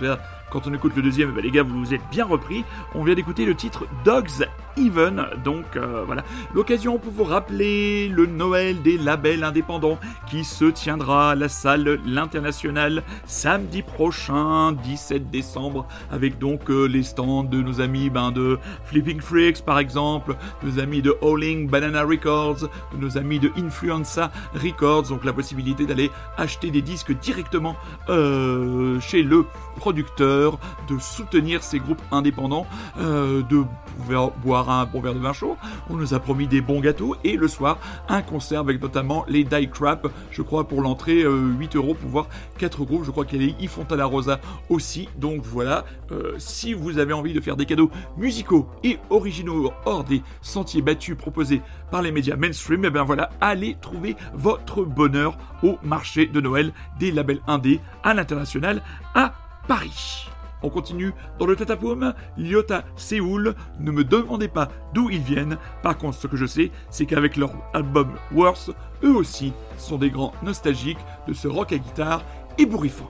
quand, 0.50 0.66
on 0.66 0.74
écoute 0.74 0.92
le 0.96 1.02
deuxième, 1.02 1.32
bah, 1.32 1.40
les 1.42 1.50
gars, 1.50 1.62
vous 1.62 1.78
vous 1.78 1.94
êtes 1.94 2.02
bien 2.10 2.24
repris. 2.24 2.64
On 2.94 3.04
vient 3.04 3.14
d'écouter 3.14 3.44
le 3.44 3.54
titre 3.54 3.86
Dogs 4.04 4.46
Even. 4.76 5.26
Donc 5.44 5.76
euh, 5.76 6.04
voilà, 6.06 6.24
l'occasion 6.54 6.98
pour 6.98 7.12
vous 7.12 7.24
rappeler 7.24 8.08
le 8.08 8.26
Noël 8.26 8.82
des 8.82 8.98
labels 8.98 9.44
indépendants 9.44 9.98
qui 10.28 10.44
se 10.44 10.64
tiendra 10.64 11.32
à 11.32 11.34
la 11.34 11.48
salle 11.48 12.00
L'International 12.06 13.02
samedi 13.26 13.82
prochain, 13.82 14.72
17 14.72 15.30
décembre, 15.30 15.86
avec 16.10 16.38
donc 16.38 16.70
euh, 16.70 16.86
les 16.86 17.02
stands 17.02 17.44
de 17.44 17.60
nos 17.60 17.80
amis 17.80 18.10
ben, 18.10 18.30
de 18.30 18.58
Flipping 18.84 19.20
Freaks 19.20 19.62
par 19.62 19.78
exemple, 19.78 20.36
nos 20.62 20.78
amis 20.78 21.02
de 21.02 21.16
Howling 21.20 21.68
Banana 21.68 22.02
Records, 22.02 22.68
de 22.92 22.98
nos 22.98 23.18
amis 23.18 23.38
de 23.38 23.50
Influenza 23.56 24.30
Records, 24.54 25.08
donc 25.08 25.24
la 25.24 25.32
possibilité 25.32 25.86
d'aller 25.86 26.10
acheter 26.36 26.70
des 26.70 26.82
disques 26.82 27.18
directement 27.18 27.76
euh, 28.08 29.00
chez 29.00 29.22
le 29.22 29.44
producteur, 29.76 30.39
de 30.88 30.98
soutenir 30.98 31.62
ces 31.62 31.78
groupes 31.78 32.02
indépendants, 32.10 32.66
de 32.98 33.64
pouvoir 33.96 34.30
boire 34.42 34.70
un 34.70 34.86
bon 34.86 35.00
verre 35.00 35.14
de 35.14 35.18
vin 35.18 35.32
chaud, 35.32 35.56
on 35.88 35.94
nous 35.94 36.14
a 36.14 36.20
promis 36.20 36.46
des 36.46 36.60
bons 36.60 36.80
gâteaux 36.80 37.16
et 37.24 37.36
le 37.36 37.48
soir 37.48 37.78
un 38.08 38.22
concert 38.22 38.60
avec 38.60 38.80
notamment 38.80 39.24
les 39.28 39.44
Die 39.44 39.68
Crap, 39.68 40.08
je 40.30 40.42
crois 40.42 40.66
pour 40.66 40.82
l'entrée 40.82 41.22
8 41.22 41.24
euh, 41.26 41.78
euros 41.78 41.94
pour 41.94 42.10
voir 42.10 42.28
4 42.58 42.84
groupes, 42.84 43.04
je 43.04 43.10
crois 43.10 43.24
qu'il 43.24 43.40
y 43.40 43.44
a 43.44 43.46
les 43.48 43.64
Ifontana 43.64 44.04
Rosa 44.04 44.40
aussi, 44.68 45.08
donc 45.18 45.42
voilà, 45.42 45.84
euh, 46.12 46.34
si 46.38 46.74
vous 46.74 46.98
avez 46.98 47.12
envie 47.12 47.32
de 47.32 47.40
faire 47.40 47.56
des 47.56 47.66
cadeaux 47.66 47.90
musicaux 48.16 48.68
et 48.84 48.98
originaux 49.10 49.72
hors 49.84 50.04
des 50.04 50.22
sentiers 50.40 50.82
battus 50.82 51.16
proposés 51.16 51.62
par 51.90 52.02
les 52.02 52.12
médias 52.12 52.36
mainstream, 52.36 52.84
et 52.84 52.88
eh 52.88 52.90
bien 52.90 53.04
voilà, 53.04 53.30
allez 53.40 53.76
trouver 53.80 54.16
votre 54.34 54.84
bonheur 54.84 55.36
au 55.62 55.78
marché 55.82 56.26
de 56.26 56.40
Noël 56.40 56.72
des 56.98 57.12
labels 57.12 57.40
indés 57.46 57.80
à 58.02 58.14
l'international 58.14 58.82
à 59.14 59.34
Paris. 59.70 60.26
On 60.64 60.68
continue 60.68 61.14
dans 61.38 61.46
le 61.46 61.54
Tatapoum, 61.54 62.12
Lyota 62.36 62.82
Séoul, 62.96 63.54
ne 63.78 63.92
me 63.92 64.02
demandez 64.02 64.48
pas 64.48 64.68
d'où 64.94 65.10
ils 65.10 65.22
viennent, 65.22 65.58
par 65.80 65.96
contre 65.96 66.18
ce 66.18 66.26
que 66.26 66.36
je 66.36 66.44
sais, 66.44 66.72
c'est 66.90 67.06
qu'avec 67.06 67.36
leur 67.36 67.52
album 67.72 68.10
Worse, 68.32 68.72
eux 69.04 69.14
aussi 69.14 69.52
sont 69.78 69.96
des 69.96 70.10
grands 70.10 70.32
nostalgiques 70.42 70.98
de 71.28 71.34
ce 71.34 71.46
rock 71.46 71.72
à 71.72 71.78
guitare 71.78 72.24
ébouriffant. 72.58 73.08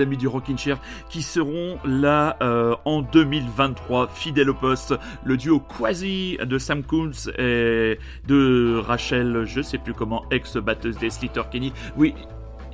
Amis 0.00 0.16
du 0.16 0.28
Rockin' 0.28 0.58
Chair 0.58 0.78
qui 1.08 1.22
seront 1.22 1.78
là 1.84 2.36
euh, 2.42 2.74
en 2.84 3.02
2023, 3.02 4.08
fidèles 4.08 4.50
au 4.50 4.54
poste. 4.54 4.94
Le 5.24 5.36
duo 5.36 5.60
Quasi 5.60 6.38
de 6.44 6.58
Sam 6.58 6.82
Coons 6.82 7.30
et 7.38 7.98
de 8.26 8.80
Rachel, 8.84 9.44
je 9.44 9.60
sais 9.60 9.78
plus 9.78 9.94
comment, 9.94 10.24
ex-batteuse 10.30 10.98
des 10.98 11.10
Slater 11.10 11.42
Kenny. 11.50 11.72
Oui, 11.96 12.14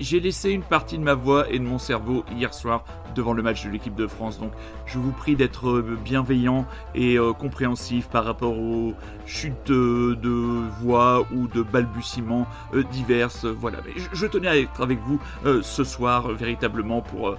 j'ai 0.01 0.21
laissé 0.21 0.51
une 0.51 0.63
partie 0.63 0.99
de 0.99 1.03
ma 1.03 1.15
voix 1.15 1.51
et 1.51 1.59
de 1.59 1.65
mon 1.65 1.79
cerveau 1.79 2.25
hier 2.35 2.55
soir 2.55 2.85
devant 3.15 3.33
le 3.33 3.43
match 3.43 3.65
de 3.65 3.71
l'équipe 3.71 3.95
de 3.95 4.07
France. 4.07 4.39
Donc 4.39 4.53
je 4.87 4.99
vous 4.99 5.11
prie 5.13 5.35
d'être 5.35 5.69
euh, 5.69 5.99
bienveillant 6.05 6.67
et 6.95 7.19
euh, 7.19 7.33
compréhensif 7.33 8.09
par 8.09 8.25
rapport 8.25 8.57
aux 8.59 8.95
chutes 9.27 9.71
euh, 9.71 10.15
de 10.17 10.69
voix 10.81 11.27
ou 11.35 11.49
de 11.49 11.63
balbutiements 11.63 12.47
euh, 12.75 12.85
diverses. 12.85 13.45
Voilà, 13.45 13.79
mais 13.85 13.93
je, 13.97 14.09
je 14.13 14.27
tenais 14.27 14.49
à 14.49 14.57
être 14.57 14.83
avec 14.83 15.01
vous 15.01 15.19
ce 15.63 15.85
soir 15.85 16.29
véritablement 16.29 17.01
pour 17.01 17.29
euh, 17.31 17.37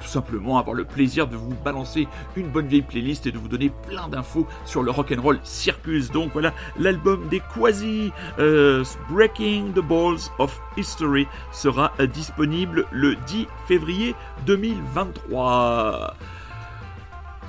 tout 0.00 0.06
simplement 0.06 0.58
avoir 0.58 0.74
le 0.74 0.84
plaisir 0.84 1.26
de 1.26 1.36
vous 1.36 1.54
balancer 1.64 2.06
une 2.36 2.48
bonne 2.48 2.66
vieille 2.66 2.82
playlist 2.82 3.26
et 3.26 3.32
de 3.32 3.38
vous 3.38 3.48
donner 3.48 3.70
plein 3.88 4.08
d'infos 4.08 4.46
sur 4.64 4.82
le 4.82 4.90
rock'n'roll 4.90 5.40
circus. 5.42 6.10
Donc 6.10 6.30
voilà, 6.32 6.52
l'album 6.78 7.28
des 7.28 7.40
Quasi, 7.40 8.12
Breaking 9.10 9.72
the 9.74 9.80
Balls 9.80 10.30
of 10.38 10.60
History, 10.76 11.26
sera 11.50 11.87
disponible 12.12 12.86
le 12.90 13.16
10 13.26 13.46
février 13.66 14.14
2023. 14.46 16.14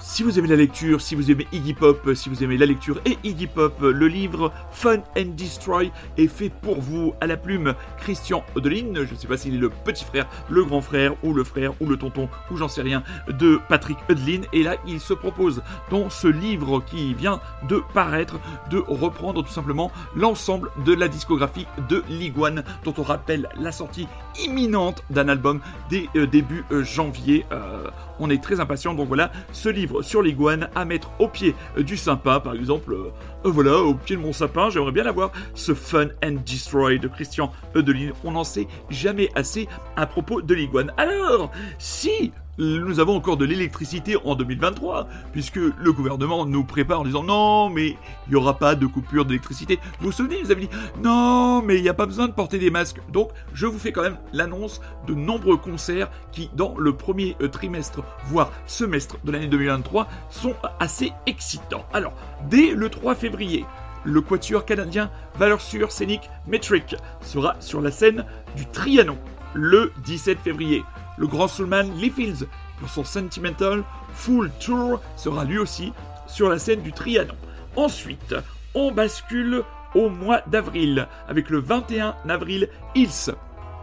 Si 0.02 0.24
vous 0.24 0.40
aimez 0.40 0.48
la 0.48 0.56
lecture, 0.56 1.02
si 1.02 1.14
vous 1.14 1.30
aimez 1.30 1.46
Iggy 1.52 1.74
Pop, 1.74 2.10
si 2.14 2.30
vous 2.30 2.42
aimez 2.42 2.58
la 2.58 2.66
lecture 2.66 3.02
et 3.06 3.18
Iggy 3.26 3.48
Pop, 3.48 3.82
le 3.82 4.08
livre 4.08 4.54
Fun 4.72 5.00
and 5.18 5.34
Destroy 5.36 5.92
est 6.18 6.28
fait 6.28 6.50
pour 6.50 6.80
vous 6.80 7.14
à 7.20 7.28
la 7.28 7.36
plume 7.36 7.74
Christian 7.98 8.46
Odeline. 8.56 9.04
Je 9.04 9.14
ne 9.14 9.20
sais 9.20 9.28
pas 9.28 9.38
s'il 9.38 9.56
est 9.56 9.60
le 9.60 9.70
petit 9.70 10.06
frère, 10.06 10.28
le 10.50 10.64
grand 10.64 10.80
frère 10.80 11.16
ou 11.24 11.34
le 11.34 11.44
frère 11.44 11.74
ou 11.82 11.86
le 11.86 11.98
tonton 11.98 12.30
ou 12.50 12.56
j'en 12.56 12.70
sais 12.70 12.82
rien 12.82 13.04
de 13.28 13.60
Patrick 13.68 13.98
Odeline. 14.10 14.46
Et 14.54 14.64
là, 14.64 14.78
il 14.88 15.02
se 15.02 15.14
propose 15.14 15.62
dans 15.92 16.10
ce 16.10 16.28
livre 16.28 16.82
qui 16.86 17.14
vient 17.14 17.42
de 17.68 17.82
paraître 17.94 18.40
de 18.70 18.78
reprendre 18.78 19.44
tout 19.44 19.52
simplement 19.52 19.92
l'ensemble 20.16 20.72
de 20.86 20.94
la 20.94 21.10
discographie 21.10 21.68
de 21.90 22.04
Liguane 22.10 22.64
dont 22.86 22.94
on 22.98 23.04
rappelle 23.04 23.50
la 23.60 23.74
sortie 23.74 24.08
imminente 24.42 25.04
d'un 25.10 25.28
album 25.28 25.60
dès 25.90 26.08
euh, 26.16 26.26
début 26.26 26.64
euh, 26.72 26.84
janvier. 26.84 27.46
Euh, 27.52 27.90
on 28.20 28.30
est 28.30 28.42
très 28.42 28.60
impatient. 28.60 28.94
Donc 28.94 29.08
voilà, 29.08 29.32
ce 29.52 29.70
livre 29.70 30.02
sur 30.02 30.22
l'iguane 30.22 30.70
à 30.76 30.86
mettre 30.86 31.12
au 31.20 31.28
pied 31.28 31.56
euh, 31.78 31.84
du 31.84 31.98
sympa, 31.98 32.40
par 32.40 32.54
exemple. 32.54 32.94
euh, 32.94 33.12
euh, 33.46 33.50
voilà, 33.50 33.78
au 33.78 33.94
pied 33.94 34.16
de 34.16 34.22
mon 34.22 34.34
sapin, 34.34 34.70
j'aimerais 34.70 34.92
bien 34.92 35.04
l'avoir. 35.04 35.32
Ce 35.54 35.74
Fun 35.74 36.08
and 36.24 36.38
Destroy 36.46 37.00
de 37.00 37.08
Christian 37.08 37.52
Eudeline. 37.76 38.14
On 38.24 38.32
n'en 38.32 38.44
sait 38.44 38.68
jamais 38.90 39.30
assez 39.36 39.68
à 39.96 40.06
propos 40.06 40.42
de 40.42 40.54
l'iguane. 40.54 40.92
Alors, 40.98 41.52
si 41.78 42.32
nous 42.60 43.00
avons 43.00 43.16
encore 43.16 43.38
de 43.38 43.46
l'électricité 43.46 44.18
en 44.24 44.36
2023, 44.36 45.08
puisque 45.32 45.56
le 45.56 45.94
gouvernement 45.94 46.46
nous 46.46 46.64
prépare 46.64 47.02
en 47.02 47.04
disant 47.06 47.24
non, 47.24 47.70
mais 47.70 47.88
il 48.28 48.32
n'y 48.32 48.36
aura 48.36 48.58
pas 48.58 48.76
de 48.76 48.86
coupure 48.86 49.26
d'électricité. 49.26 49.80
Vous 50.00 50.08
vous 50.08 50.12
souvenez, 50.12 50.42
vous 50.44 50.52
avez 50.52 50.62
dit 50.62 50.70
non, 51.02 51.62
mais 51.62 51.78
il 51.78 51.82
n'y 51.82 51.90
a 51.90 51.94
pas 51.94 52.06
besoin 52.06 52.28
de 52.28 52.34
porter 52.34 52.60
des 52.60 52.70
masques. 52.70 53.02
Donc, 53.12 53.30
je 53.54 53.66
vous 53.66 53.80
fais 53.80 53.92
quand 53.92 54.02
même 54.02 54.18
l'annonce 54.34 54.82
de 55.08 55.14
nombreux 55.14 55.58
concerts 55.58 56.12
qui, 56.32 56.50
dans 56.56 56.76
le 56.78 56.94
premier 56.94 57.36
euh, 57.42 57.48
trimestre, 57.48 58.04
voire 58.28 58.52
semestre 58.66 59.18
de 59.24 59.32
l'année 59.32 59.48
2023, 59.48 60.08
sont 60.30 60.56
assez 60.80 61.14
excitants. 61.26 61.86
Alors, 61.94 62.14
dès 62.50 62.72
le 62.72 62.90
3 62.90 63.16
février, 63.16 63.66
le 64.04 64.22
quatuor 64.22 64.66
canadien 64.66 65.12
Valeur 65.38 65.62
Sûre 65.62 65.92
Scénique 65.92 66.30
Metric 66.48 66.96
sera 67.22 67.56
sur 67.60 67.82
la 67.82 67.92
scène 67.92 68.26
du 68.56 68.66
Trianon 68.66 69.18
le 69.54 69.92
17 70.04 70.40
février. 70.40 70.84
Le 71.20 71.28
grand 71.28 71.50
soulman 71.50 71.92
Lee 71.98 72.10
Fields, 72.10 72.48
pour 72.80 72.90
son 72.90 73.04
Sentimental 73.04 73.84
Full 74.14 74.50
Tour, 74.62 75.02
sera 75.18 75.44
lui 75.44 75.58
aussi 75.58 75.92
sur 76.28 76.48
la 76.48 76.58
scène 76.58 76.82
du 76.82 76.94
Trianon. 76.94 77.36
Ensuite, 77.76 78.36
on 78.74 78.92
bascule 78.92 79.64
au 79.96 80.10
mois 80.10 80.42
d'avril 80.48 81.10
avec 81.28 81.50
le 81.50 81.60
21 81.60 82.16
avril 82.30 82.70
Hills, 82.96 83.36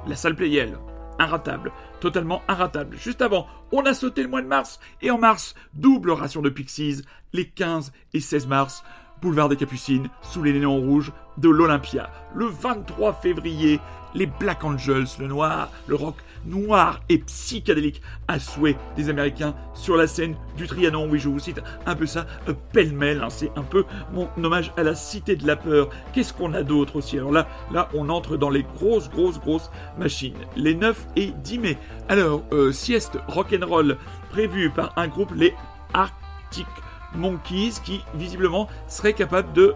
la 0.07 0.17
salle 0.17 0.35
Playel. 0.35 0.79
inratable, 1.19 1.73
totalement 2.01 2.43
inratable. 2.49 2.97
Juste 2.97 3.21
avant, 3.21 3.47
on 3.71 3.85
a 3.85 3.93
sauté 3.93 4.23
le 4.23 4.29
mois 4.29 4.43
de 4.43 4.47
mars, 4.47 4.81
et 5.03 5.11
en 5.11 5.19
mars, 5.19 5.55
double 5.75 6.13
ration 6.13 6.41
de 6.41 6.51
Pixies, 6.51 7.03
les 7.35 7.49
15 7.49 7.93
et 8.15 8.21
16 8.21 8.47
mars, 8.47 8.83
boulevard 9.21 9.49
des 9.49 9.57
Capucines, 9.57 10.09
sous 10.23 10.43
les 10.43 10.53
néons 10.53 10.81
rouges 10.81 11.13
de 11.37 11.49
l'Olympia. 11.49 12.11
Le 12.35 12.47
23 12.47 13.15
février, 13.15 13.81
les 14.15 14.27
Black 14.27 14.65
Angels, 14.65 15.07
le 15.19 15.27
noir, 15.27 15.71
le 15.87 15.95
rock 15.95 16.17
noir 16.45 17.01
et 17.09 17.19
psychédélique 17.19 18.03
à 18.29 18.39
souhait 18.39 18.77
des 18.97 19.09
Américains 19.09 19.55
sur 19.75 19.97
la 19.97 20.07
scène 20.07 20.37
du 20.57 20.67
Trianon. 20.67 21.09
Oui, 21.09 21.19
je 21.19 21.29
vous 21.29 21.39
cite 21.39 21.61
un 21.87 21.95
peu 21.95 22.07
ça, 22.07 22.27
euh, 22.49 22.55
pêle-mêle. 22.73 23.23
hein, 23.23 23.31
c'est 23.31 23.51
un 23.57 23.63
peu 23.63 23.85
mon 24.13 24.29
hommage 24.43 24.73
à 24.77 24.83
la 24.83 24.95
cité 24.95 25.37
de 25.37 25.47
la 25.47 25.57
peur. 25.57 25.89
Qu'est-ce 26.13 26.33
qu'on 26.33 26.55
a 26.55 26.63
d'autre 26.63 26.97
aussi? 26.97 27.19
Alors 27.19 27.33
là, 27.33 27.47
là, 27.73 27.89
on 27.95 28.09
entre 28.09 28.37
dans 28.37 28.51
les 28.51 28.63
grosses, 28.63 29.11
grosses, 29.11 29.41
grosses 29.41 29.71
machines. 29.99 30.37
Les 30.57 30.75
9 30.75 31.07
et 31.17 31.33
10 31.43 31.59
mai. 31.59 31.79
Alors, 32.09 32.43
euh, 32.53 32.73
sieste 32.73 33.19
rock'n'roll 33.29 33.97
prévue 34.31 34.71
par 34.71 34.93
un 34.97 35.09
groupe, 35.09 35.33
les 35.35 35.55
Arctic 35.95 36.67
Monkeys, 37.15 37.75
qui 37.85 38.03
visiblement 38.15 38.69
serait 38.89 39.15
capable 39.15 39.53
de 39.53 39.75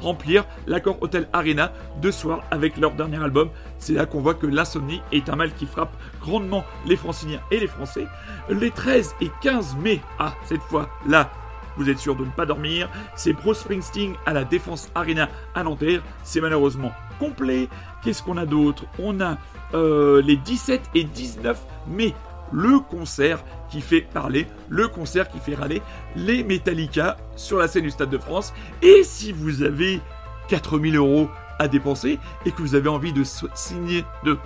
remplir 0.00 0.44
l'accord 0.66 0.98
Hotel 1.00 1.28
Arena 1.32 1.72
deux 2.00 2.12
soirs 2.12 2.42
avec 2.50 2.76
leur 2.76 2.92
dernier 2.92 3.22
album. 3.22 3.50
C'est 3.78 3.94
là 3.94 4.06
qu'on 4.06 4.20
voit 4.20 4.34
que 4.34 4.46
l'insomnie 4.46 5.00
est 5.12 5.28
un 5.28 5.36
mal 5.36 5.52
qui 5.54 5.66
frappe 5.66 5.96
grandement 6.20 6.64
les 6.86 6.96
franciliens 6.96 7.40
et 7.50 7.60
les 7.60 7.66
français. 7.66 8.06
Les 8.48 8.70
13 8.70 9.14
et 9.20 9.30
15 9.42 9.76
mai, 9.76 10.00
ah, 10.18 10.34
cette 10.44 10.62
fois 10.62 10.88
là, 11.06 11.30
vous 11.76 11.88
êtes 11.88 11.98
sûr 11.98 12.16
de 12.16 12.24
ne 12.24 12.30
pas 12.30 12.46
dormir, 12.46 12.88
c'est 13.14 13.32
Bruce 13.32 13.60
Springsteen 13.60 14.14
à 14.26 14.32
la 14.32 14.44
Défense 14.44 14.90
Arena 14.94 15.28
à 15.54 15.62
Nanterre. 15.62 16.02
C'est 16.24 16.40
malheureusement 16.40 16.92
complet. 17.18 17.68
Qu'est-ce 18.02 18.22
qu'on 18.22 18.36
a 18.36 18.46
d'autre? 18.46 18.84
On 18.98 19.20
a 19.20 19.38
euh, 19.74 20.20
les 20.22 20.36
17 20.36 20.90
et 20.94 21.04
19 21.04 21.58
mai 21.86 22.14
le 22.52 22.80
concert 22.80 23.42
qui 23.70 23.80
fait 23.80 24.00
parler, 24.00 24.46
le 24.68 24.88
concert 24.88 25.28
qui 25.28 25.38
fait 25.38 25.54
râler 25.54 25.82
les 26.16 26.42
Metallica 26.42 27.16
sur 27.36 27.58
la 27.58 27.68
scène 27.68 27.84
du 27.84 27.90
Stade 27.90 28.10
de 28.10 28.18
France. 28.18 28.52
Et 28.82 29.02
si 29.04 29.32
vous 29.32 29.62
avez 29.62 30.00
4000 30.48 30.96
euros 30.96 31.28
à 31.58 31.68
dépenser 31.68 32.18
et 32.46 32.50
que 32.50 32.62
vous 32.62 32.74
avez 32.74 32.88
envie 32.88 33.12
de 33.12 33.22
signer, 33.54 34.04
de 34.24 34.38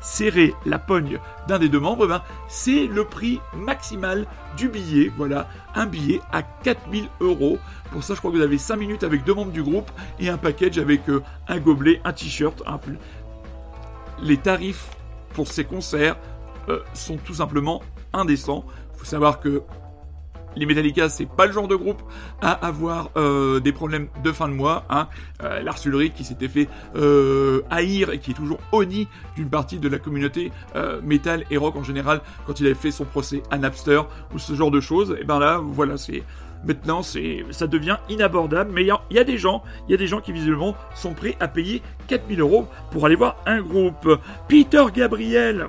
serrer 0.00 0.54
la 0.66 0.78
pogne 0.78 1.18
d'un 1.48 1.58
des 1.58 1.68
deux 1.68 1.80
membres, 1.80 2.06
ben, 2.06 2.22
c'est 2.46 2.86
le 2.86 3.04
prix 3.04 3.40
maximal 3.56 4.26
du 4.56 4.68
billet. 4.68 5.10
Voilà, 5.16 5.48
un 5.74 5.86
billet 5.86 6.20
à 6.30 6.42
4000 6.42 7.08
euros. 7.20 7.58
Pour 7.90 8.04
ça, 8.04 8.14
je 8.14 8.18
crois 8.18 8.30
que 8.30 8.36
vous 8.36 8.42
avez 8.42 8.58
5 8.58 8.76
minutes 8.76 9.02
avec 9.02 9.24
deux 9.24 9.34
membres 9.34 9.52
du 9.52 9.62
groupe 9.62 9.90
et 10.20 10.28
un 10.28 10.36
package 10.36 10.78
avec 10.78 11.08
euh, 11.08 11.22
un 11.48 11.58
gobelet, 11.58 12.00
un 12.04 12.12
t-shirt, 12.12 12.62
un. 12.66 12.78
Les 14.22 14.36
tarifs 14.36 14.90
pour 15.32 15.48
ces 15.48 15.64
concerts 15.64 16.16
euh, 16.68 16.80
sont 16.94 17.16
tout 17.16 17.34
simplement 17.34 17.82
indécents. 18.12 18.64
Il 18.94 18.98
faut 19.00 19.04
savoir 19.04 19.40
que 19.40 19.62
les 20.56 20.66
Metallica, 20.66 21.08
c'est 21.08 21.26
pas 21.26 21.46
le 21.46 21.52
genre 21.52 21.66
de 21.66 21.74
groupe 21.74 22.00
à 22.40 22.52
avoir 22.52 23.10
euh, 23.16 23.58
des 23.58 23.72
problèmes 23.72 24.06
de 24.22 24.30
fin 24.30 24.48
de 24.48 24.54
mois. 24.54 24.84
Hein. 24.88 25.08
Euh, 25.42 25.60
Lars 25.62 25.78
Ulrich 25.84 26.14
qui 26.14 26.22
s'était 26.22 26.48
fait 26.48 26.68
haïr 27.70 28.10
et 28.10 28.18
qui 28.18 28.30
est 28.30 28.34
toujours 28.34 28.58
honni 28.70 29.08
d'une 29.34 29.50
partie 29.50 29.78
de 29.78 29.88
la 29.88 29.98
communauté 29.98 30.52
métal 31.02 31.44
et 31.50 31.56
rock 31.56 31.74
en 31.76 31.82
général 31.82 32.20
quand 32.46 32.60
il 32.60 32.66
avait 32.66 32.74
fait 32.74 32.92
son 32.92 33.04
procès 33.04 33.42
à 33.50 33.58
Napster 33.58 34.00
ou 34.32 34.38
ce 34.38 34.54
genre 34.54 34.70
de 34.70 34.80
choses. 34.80 35.16
Et 35.20 35.24
ben 35.24 35.40
là, 35.40 35.58
voilà, 35.60 35.96
c'est 35.96 36.22
maintenant 36.64 37.02
c'est 37.02 37.44
ça 37.50 37.66
devient 37.66 37.96
inabordable. 38.08 38.70
Mais 38.72 38.84
il 38.84 38.94
y, 39.10 39.14
y 39.14 39.18
a 39.18 39.24
des 39.24 39.38
gens, 39.38 39.64
il 39.88 39.90
y 39.90 39.94
a 39.94 39.98
des 39.98 40.06
gens 40.06 40.20
qui 40.20 40.30
visiblement 40.30 40.76
sont 40.94 41.14
prêts 41.14 41.36
à 41.40 41.48
payer 41.48 41.82
4000 42.06 42.40
euros 42.40 42.68
pour 42.92 43.06
aller 43.06 43.16
voir 43.16 43.36
un 43.46 43.60
groupe. 43.60 44.08
Peter 44.48 44.84
Gabriel 44.94 45.68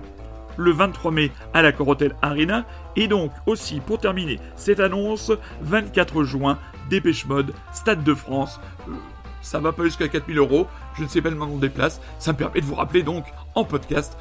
le 0.58 0.72
23 0.72 1.12
mai 1.12 1.32
à 1.54 1.62
la 1.62 1.72
Corotel 1.72 2.16
Arena. 2.22 2.66
Et 2.96 3.08
donc 3.08 3.32
aussi, 3.46 3.80
pour 3.80 4.00
terminer 4.00 4.40
cette 4.56 4.80
annonce, 4.80 5.32
24 5.62 6.24
juin, 6.24 6.58
Dépêche 6.90 7.26
Mode, 7.26 7.54
Stade 7.74 8.04
de 8.04 8.14
France. 8.14 8.60
Euh, 8.88 8.94
ça 9.42 9.60
va 9.60 9.72
pas 9.72 9.84
jusqu'à 9.84 10.08
4000 10.08 10.40
euros, 10.40 10.68
je 10.98 11.04
ne 11.04 11.08
sais 11.08 11.22
pas 11.22 11.30
le 11.30 11.36
nom 11.36 11.58
des 11.58 11.70
places. 11.70 12.02
Ça 12.18 12.32
me 12.34 12.38
permet 12.38 12.62
de 12.62 12.66
vous 12.66 12.76
rappeler 12.76 13.04
donc 13.04 13.26
en 13.54 13.64
podcast 13.64 14.18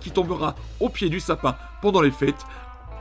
qui 0.00 0.10
tombera 0.10 0.54
au 0.80 0.88
pied 0.88 1.08
du 1.08 1.20
sapin 1.20 1.56
pendant 1.82 2.00
les 2.00 2.10
fêtes. 2.10 2.46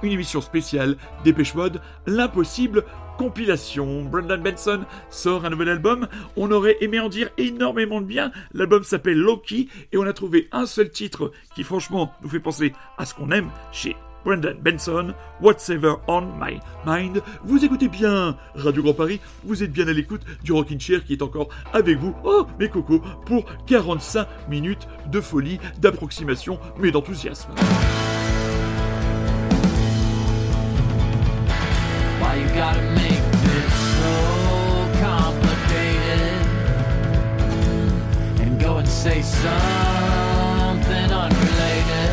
Une 0.04 0.12
émission 0.12 0.42
spéciale 0.42 0.98
Dépêche 1.24 1.56
Mode, 1.56 1.82
l'impossible 2.06 2.84
compilation. 3.18 4.04
Brendan 4.04 4.42
Benson 4.42 4.82
sort 5.10 5.46
un 5.46 5.50
nouvel 5.50 5.70
album. 5.70 6.08
On 6.36 6.52
aurait 6.52 6.78
aimé 6.82 7.00
en 7.00 7.10
dire 7.10 7.30
énormément 7.38 8.00
de 8.00 8.06
bien. 8.06 8.32
L'album 8.54 8.84
s'appelle 8.84 9.18
Loki 9.18 9.70
et 9.92 9.98
on 9.98 10.04
a 10.04 10.14
trouvé 10.14 10.48
un 10.52 10.66
seul 10.66 10.90
titre 10.90 11.32
qui 11.56 11.64
franchement 11.64 12.14
nous 12.22 12.30
fait 12.30 12.40
penser 12.40 12.74
à 12.98 13.06
ce 13.06 13.14
qu'on 13.14 13.32
aime 13.32 13.50
chez 13.72 13.96
Brendan 14.24 14.58
Benson, 14.62 15.14
Whatever 15.42 15.96
on 16.08 16.22
My 16.22 16.60
Mind. 16.86 17.22
Vous 17.44 17.64
écoutez 17.64 17.88
bien 17.88 18.36
Radio 18.56 18.84
Grand 18.84 18.94
Paris, 18.94 19.22
vous 19.46 19.64
êtes 19.64 19.72
bien 19.72 19.88
à 19.88 19.94
l'écoute 19.94 20.24
du 20.44 20.52
Rockin' 20.52 20.80
Chair 20.80 21.06
qui 21.06 21.14
est 21.14 21.22
encore 21.22 21.48
avec 21.74 21.98
vous, 21.98 22.14
oh 22.26 22.46
mes 22.60 22.70
cocos, 22.70 23.02
pour 23.26 23.46
45 23.68 24.28
minutes 24.50 24.88
de 25.10 25.22
folie, 25.22 25.60
d'approximation, 25.80 26.60
mais 26.78 26.92
d'enthousiasme. 26.92 27.52
Why 32.28 32.36
you 32.36 32.50
gotta 32.50 32.82
make 32.82 33.24
this 33.48 33.74
so 34.00 34.14
complicated? 35.00 36.46
And 38.42 38.60
go 38.60 38.80
and 38.80 38.88
say 38.88 39.22
something 39.22 41.10
unrelated. 41.24 42.12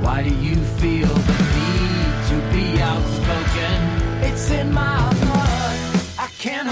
Why 0.00 0.22
do 0.22 0.32
you 0.32 0.54
feel 0.78 1.08
the 1.08 1.38
need 1.56 2.14
to 2.30 2.36
be 2.54 2.80
outspoken? 2.80 3.78
It's 4.22 4.48
in 4.52 4.72
my 4.72 5.00
blood. 5.22 5.78
I 6.16 6.28
can't 6.38 6.69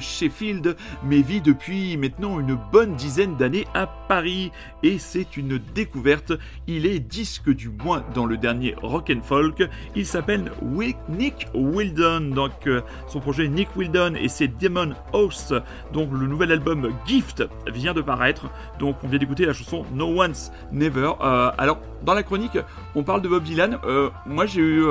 Sheffield, 0.00 0.76
mais 1.04 1.22
vit 1.22 1.40
depuis 1.40 1.96
maintenant 1.96 2.40
une 2.40 2.58
bonne 2.72 2.94
dizaine 2.94 3.36
d'années 3.36 3.66
à 3.74 3.86
Paris. 3.86 4.52
Et 4.82 4.98
c'est 4.98 5.36
une 5.36 5.58
découverte. 5.74 6.32
Il 6.66 6.86
est 6.86 6.98
disque 6.98 7.50
du 7.50 7.68
mois 7.68 8.02
dans 8.14 8.26
le 8.26 8.36
dernier 8.36 8.74
Rock 8.82 9.12
and 9.14 9.22
Folk. 9.22 9.62
Il 9.94 10.06
s'appelle 10.06 10.52
Nick 11.08 11.48
Wildon. 11.54 12.34
Donc 12.34 12.66
euh, 12.66 12.82
son 13.08 13.20
projet 13.20 13.48
Nick 13.48 13.68
Wildon 13.76 14.14
et 14.14 14.28
ses 14.28 14.48
Demon 14.48 14.94
House. 15.12 15.52
Donc 15.92 16.10
le 16.12 16.26
nouvel 16.26 16.52
album 16.52 16.90
Gift 17.06 17.44
vient 17.72 17.94
de 17.94 18.02
paraître. 18.02 18.50
Donc 18.78 18.96
on 19.02 19.08
vient 19.08 19.18
d'écouter 19.18 19.46
la 19.46 19.52
chanson 19.52 19.84
No 19.92 20.22
Once 20.22 20.52
Never. 20.72 21.12
Euh, 21.20 21.50
alors 21.58 21.80
dans 22.04 22.14
la 22.14 22.22
chronique, 22.22 22.58
on 22.94 23.02
parle 23.02 23.22
de 23.22 23.28
Bob 23.28 23.42
Dylan. 23.42 23.78
Euh, 23.84 24.10
moi 24.26 24.46
j'ai 24.46 24.60
eu, 24.60 24.82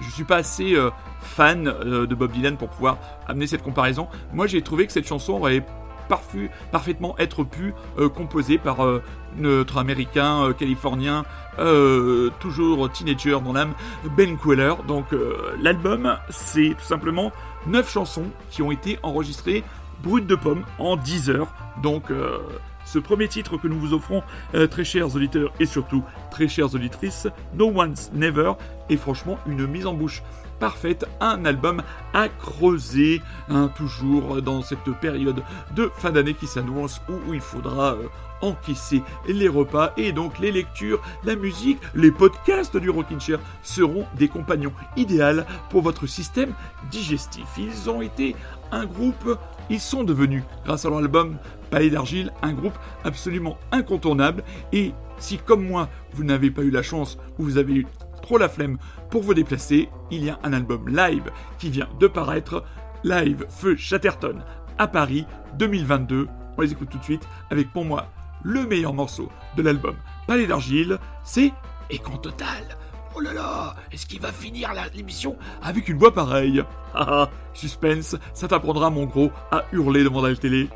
je 0.00 0.10
suis 0.10 0.24
pas 0.24 0.36
assez 0.36 0.76
fan 1.24 1.66
euh, 1.66 2.06
de 2.06 2.14
Bob 2.14 2.32
Dylan 2.32 2.56
pour 2.56 2.68
pouvoir 2.68 2.98
amener 3.26 3.46
cette 3.46 3.62
comparaison. 3.62 4.08
Moi, 4.32 4.46
j'ai 4.46 4.62
trouvé 4.62 4.86
que 4.86 4.92
cette 4.92 5.06
chanson 5.06 5.34
aurait 5.34 5.64
parfaitement 6.70 7.16
être 7.18 7.44
pu 7.44 7.74
euh, 7.98 8.08
composée 8.08 8.58
par 8.58 8.84
euh, 8.84 9.02
notre 9.36 9.78
américain 9.78 10.44
euh, 10.44 10.52
californien, 10.52 11.24
toujours 12.40 12.90
teenager 12.90 13.38
dans 13.44 13.52
l'âme, 13.52 13.74
Ben 14.16 14.36
Queller. 14.36 14.74
Donc, 14.88 15.06
l'album, 15.62 16.16
c'est 16.28 16.74
tout 16.76 16.84
simplement 16.84 17.30
9 17.68 17.88
chansons 17.88 18.26
qui 18.50 18.60
ont 18.62 18.72
été 18.72 18.98
enregistrées 19.04 19.62
brutes 20.02 20.26
de 20.26 20.34
pommes 20.34 20.64
en 20.80 20.96
10 20.96 21.30
heures. 21.30 21.54
Donc, 21.80 22.06
ce 22.84 22.98
premier 22.98 23.28
titre 23.28 23.56
que 23.56 23.68
nous 23.68 23.78
vous 23.78 23.94
offrons, 23.94 24.24
très 24.68 24.82
chers 24.82 25.14
auditeurs 25.14 25.52
et 25.60 25.66
surtout 25.66 26.02
très 26.32 26.48
chères 26.48 26.74
auditrices, 26.74 27.28
No 27.56 27.70
One's 27.72 28.10
Never, 28.12 28.54
est 28.90 28.96
franchement 28.96 29.38
une 29.46 29.68
mise 29.68 29.86
en 29.86 29.94
bouche 29.94 30.24
parfaite, 30.64 31.04
un 31.20 31.44
album 31.44 31.82
à 32.14 32.30
creuser, 32.30 33.20
hein, 33.50 33.70
toujours 33.76 34.40
dans 34.40 34.62
cette 34.62 34.90
période 34.98 35.42
de 35.76 35.90
fin 35.98 36.10
d'année 36.10 36.32
qui 36.32 36.46
s'annonce 36.46 37.02
où 37.10 37.34
il 37.34 37.42
faudra 37.42 37.92
euh, 37.92 38.08
encaisser 38.40 39.02
les 39.28 39.48
repas 39.48 39.92
et 39.98 40.12
donc 40.12 40.38
les 40.38 40.50
lectures, 40.50 41.02
la 41.22 41.36
musique, 41.36 41.76
les 41.94 42.10
podcasts 42.10 42.78
du 42.78 42.88
Rockin' 42.88 43.20
Chair 43.20 43.40
seront 43.62 44.06
des 44.16 44.28
compagnons 44.28 44.72
idéaux 44.96 45.42
pour 45.68 45.82
votre 45.82 46.06
système 46.06 46.54
digestif. 46.90 47.44
Ils 47.58 47.90
ont 47.90 48.00
été 48.00 48.34
un 48.72 48.86
groupe, 48.86 49.38
ils 49.68 49.80
sont 49.80 50.02
devenus, 50.02 50.44
grâce 50.64 50.86
à 50.86 50.88
leur 50.88 51.00
album 51.00 51.36
Palais 51.68 51.90
d'Argile, 51.90 52.32
un 52.40 52.54
groupe 52.54 52.78
absolument 53.04 53.58
incontournable 53.70 54.42
et 54.72 54.94
si 55.18 55.36
comme 55.36 55.68
moi 55.68 55.90
vous 56.14 56.24
n'avez 56.24 56.50
pas 56.50 56.62
eu 56.62 56.70
la 56.70 56.82
chance 56.82 57.18
ou 57.38 57.44
vous 57.44 57.58
avez 57.58 57.74
eu 57.74 57.86
trop 58.24 58.38
la 58.38 58.48
flemme 58.48 58.78
pour 59.10 59.22
vous 59.22 59.34
déplacer, 59.34 59.90
il 60.10 60.24
y 60.24 60.30
a 60.30 60.38
un 60.44 60.54
album 60.54 60.88
live 60.88 61.30
qui 61.58 61.68
vient 61.68 61.90
de 62.00 62.06
paraître, 62.06 62.64
Live 63.04 63.44
Feu 63.50 63.76
Chatterton 63.76 64.42
à 64.78 64.86
Paris 64.86 65.26
2022. 65.58 66.26
On 66.56 66.62
les 66.62 66.72
écoute 66.72 66.88
tout 66.88 66.96
de 66.96 67.04
suite 67.04 67.28
avec 67.50 67.70
pour 67.70 67.84
moi 67.84 68.06
le 68.42 68.64
meilleur 68.64 68.94
morceau 68.94 69.28
de 69.58 69.62
l'album 69.62 69.96
Palais 70.26 70.46
d'Argile, 70.46 70.98
c'est 71.22 71.52
Écran 71.90 72.16
Total. 72.16 72.78
Oh 73.14 73.20
là 73.20 73.34
là, 73.34 73.76
est-ce 73.92 74.06
qu'il 74.06 74.22
va 74.22 74.32
finir 74.32 74.70
l'émission 74.94 75.36
avec 75.62 75.88
une 75.88 75.98
voix 75.98 76.14
pareille? 76.14 76.64
Ah 76.94 77.06
ah, 77.06 77.30
suspense, 77.52 78.16
ça 78.32 78.48
t'apprendra 78.48 78.88
mon 78.88 79.04
gros 79.04 79.32
à 79.52 79.64
hurler 79.70 80.02
devant 80.02 80.22
la 80.22 80.34
télé. 80.34 80.70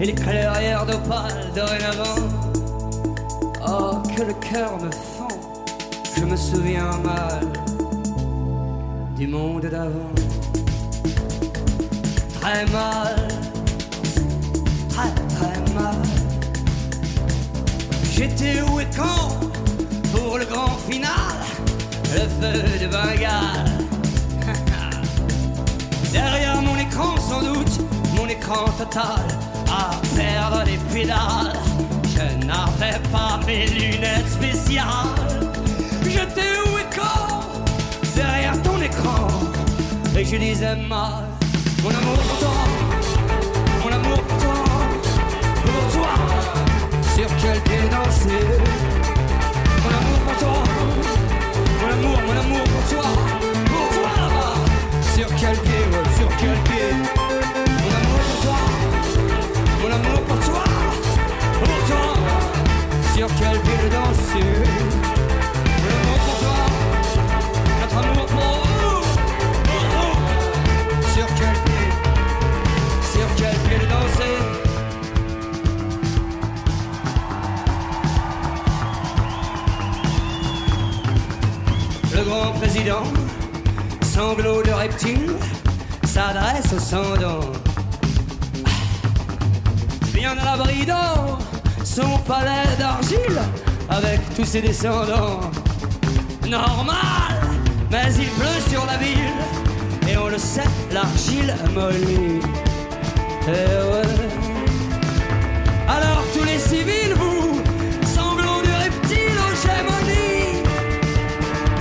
Et 0.00 0.06
les 0.06 0.14
clairières 0.14 0.86
d'opale 0.86 1.50
dorénavant 1.54 2.28
Oh, 3.68 3.98
que 4.16 4.22
le 4.22 4.32
cœur 4.34 4.78
me 4.78 4.90
fend, 4.90 5.28
je 6.16 6.24
me 6.24 6.34
souviens 6.34 6.96
mal 7.04 7.46
du 9.16 9.26
monde 9.28 9.66
d'avant. 9.66 10.12
Très 12.40 12.64
mal, 12.66 13.28
très 14.88 15.14
très 15.28 15.74
mal. 15.74 15.94
J'étais 18.14 18.62
où 18.62 18.80
et 18.80 18.86
quand 18.96 19.28
pour 20.12 20.38
le 20.38 20.46
grand 20.46 20.76
final, 20.88 21.36
le 22.14 22.20
feu 22.20 22.78
de 22.78 22.86
Bengale. 22.86 23.70
Derrière 26.12 26.62
mon 26.62 26.76
écran 26.78 27.16
sans 27.18 27.42
doute, 27.42 27.78
mon 28.16 28.26
écran 28.26 28.64
total, 28.78 29.26
à 29.70 29.90
perdre 30.16 30.62
les 30.66 30.78
pédales. 30.92 31.52
Je 32.04 32.46
n'avais 32.46 32.98
pas 33.12 33.38
mes 33.46 33.66
lunettes 33.66 34.28
spéciales. 34.28 35.50
J'étais 36.04 36.40
et 36.40 36.96
quand 36.96 37.40
derrière 38.14 38.60
ton 38.62 38.80
écran, 38.80 39.28
et 40.16 40.24
je 40.24 40.36
disais 40.36 40.76
mal, 40.76 41.24
mon 41.82 41.90
amour 41.90 42.18
pour 42.18 42.38
toi, 42.38 42.56
mon 43.82 43.92
amour 43.92 44.22
pour 44.22 44.38
toi, 44.38 44.54
pour 45.64 45.92
toi, 45.94 46.12
sur 47.14 47.30
quel 47.40 47.60
pied 47.62 47.88
danser? 47.90 48.46
Mon 49.82 49.90
amour 49.98 50.18
pour 50.26 50.36
toi, 50.38 50.62
mon 51.80 51.88
amour, 51.92 52.18
mon 52.26 52.36
amour 52.40 52.64
pour 52.64 52.84
toi, 52.90 53.08
pour 53.66 53.88
toi 53.94 54.10
là-bas. 54.16 54.54
Sur 55.14 55.28
quel 55.36 55.56
pied, 55.58 55.84
sur 56.18 56.28
quel 56.38 56.58
pied? 56.64 57.09
Sur 63.20 63.28
quel 63.38 63.60
pied 63.60 63.76
de 63.84 63.88
danser 63.92 64.50
Mon 65.82 65.90
amour 66.00 66.20
pour 66.24 66.36
toi, 66.38 66.60
notre 67.82 67.98
amour 67.98 68.24
pour 68.24 68.52
nous, 68.80 69.02
pour 69.68 69.82
nous. 69.92 70.14
Sur 71.14 71.28
quel 71.38 71.56
pied, 71.66 71.88
sur 73.12 73.28
quel 73.36 73.56
pied 73.58 73.78
de 73.78 73.88
danser 73.92 74.36
Le 82.14 82.22
grand 82.24 82.52
président, 82.52 83.04
sanglot 84.00 84.62
de 84.62 84.70
reptile, 84.70 85.36
s'adresse 86.04 86.72
aux 86.74 86.78
sans-dents. 86.78 87.52
Bien 90.14 90.38
à 90.38 90.56
l'abri 90.56 90.86
d'or, 90.86 91.38
son 91.90 92.18
palais 92.18 92.76
d'argile, 92.78 93.40
avec 93.88 94.20
tous 94.36 94.44
ses 94.44 94.60
descendants. 94.60 95.40
Normal, 96.48 97.34
mais 97.90 98.14
il 98.16 98.28
pleut 98.38 98.62
sur 98.70 98.86
la 98.86 98.96
ville, 98.96 99.40
et 100.08 100.16
on 100.16 100.28
le 100.28 100.38
sait, 100.38 100.70
l'argile 100.92 101.52
mollit. 101.74 102.40
Eh 103.48 103.50
ouais. 103.90 104.28
Alors 105.88 106.22
tous 106.32 106.44
les 106.44 106.58
civils, 106.58 107.14
vous, 107.16 107.60
sanglots 108.06 108.62
de 108.68 108.74
reptiles 108.84 109.40
aux 109.46 109.56
gémonies, 109.66 110.62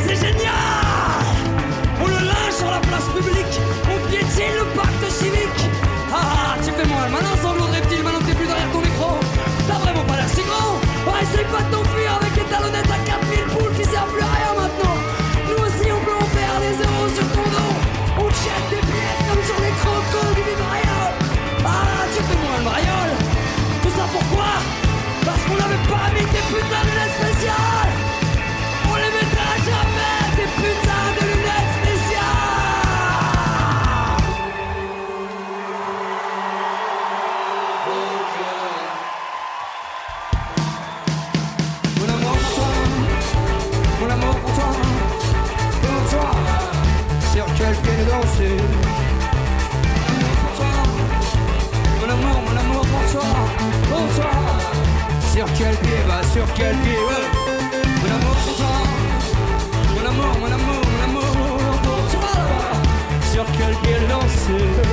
c'est 0.06 0.16
génial 0.16 1.24
On 2.02 2.08
le 2.08 2.20
lynche 2.32 2.58
sur 2.58 2.72
la 2.72 2.80
place 2.80 3.08
publique 3.16 3.56
On 3.94 4.10
piétine 4.10 4.56
le 4.58 4.66
pacte 4.76 5.12
civique 5.12 5.64
Ah, 6.12 6.56
tu 6.64 6.72
fais 6.72 6.88
moi 6.88 7.02
reptile 7.04 7.12
Maintenant 7.12 7.36
que 7.36 7.69
De 11.50 11.72
t'enfuir 11.72 12.14
avec 12.22 12.36
les 12.36 12.44
talonnettes 12.44 12.92
à 12.92 13.09
sur 55.40 55.48
quel 55.54 55.76
pied, 55.78 56.02
va, 56.06 56.22
sur 56.34 56.54
quel 56.54 56.76
pied. 56.80 56.98
Mon 58.02 58.10
amour 58.14 58.36
pour 58.46 58.56
toi, 58.58 58.76
mon 59.96 60.06
amour, 60.10 60.38
mon 60.38 60.52
amour, 60.52 60.82
mon 60.92 61.04
amour 61.06 61.32
pour 61.82 62.02
toi, 62.12 62.32
sur 63.32 63.46
quel 63.58 63.74
pied 63.78 64.08
danser 64.10 64.89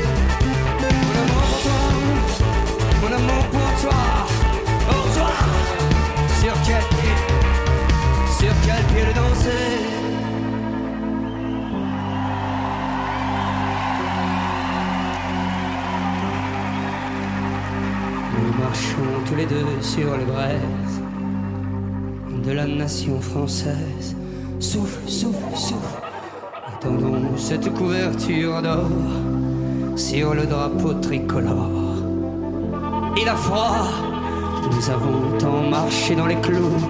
marchons 18.69 19.13
tous 19.29 19.37
les 19.37 19.47
deux 19.47 19.71
sur 19.81 20.17
les 20.17 20.25
braises 20.25 20.97
de 22.45 22.53
la 22.53 22.67
nation 22.67 23.21
française. 23.21 24.17
Souffle, 24.59 25.09
souffle, 25.09 25.57
souffle. 25.57 25.99
Attendons 26.73 27.37
cette 27.37 27.73
couverture 27.75 28.61
d'or 28.63 28.91
sur 29.95 30.35
le 30.35 30.47
drapeau 30.47 30.95
tricolore. 30.95 31.97
Il 33.21 33.29
a 33.29 33.37
froid. 33.37 33.87
Nous 34.73 34.91
avons 34.91 35.39
tant 35.39 35.63
marché 35.79 36.17
dans 36.17 36.27
les 36.27 36.41
clous 36.47 36.81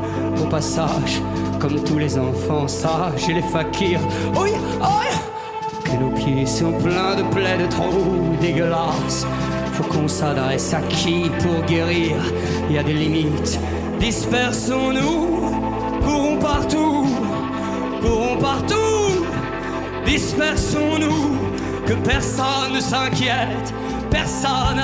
au 0.42 0.46
passage, 0.48 1.20
comme 1.60 1.78
tous 1.84 1.98
les 1.98 2.18
enfants 2.18 2.68
sages 2.68 3.28
et 3.28 3.34
les 3.34 3.48
fakirs. 3.54 4.00
Oui, 4.34 4.52
oui, 4.80 5.08
que 5.84 5.94
nos 6.02 6.12
pieds 6.20 6.46
sont 6.46 6.72
pleins 6.72 7.16
de 7.16 7.24
plaies 7.34 7.58
de 7.58 7.66
trous 7.66 8.34
dégueulasses. 8.40 9.26
Faut 9.76 9.84
qu'on 9.84 10.08
s'adresse 10.08 10.72
à 10.72 10.80
qui 10.80 11.30
pour 11.40 11.62
guérir? 11.66 12.16
Il 12.68 12.76
y 12.76 12.78
a 12.78 12.82
des 12.82 12.94
limites. 12.94 13.60
Dispersons-nous, 14.00 15.50
courons 16.02 16.38
partout, 16.38 17.06
courons 18.00 18.38
partout. 18.38 19.26
Dispersons-nous, 20.06 21.36
que 21.86 21.92
personne 21.92 22.72
ne 22.72 22.80
s'inquiète, 22.80 23.74
personne, 24.10 24.82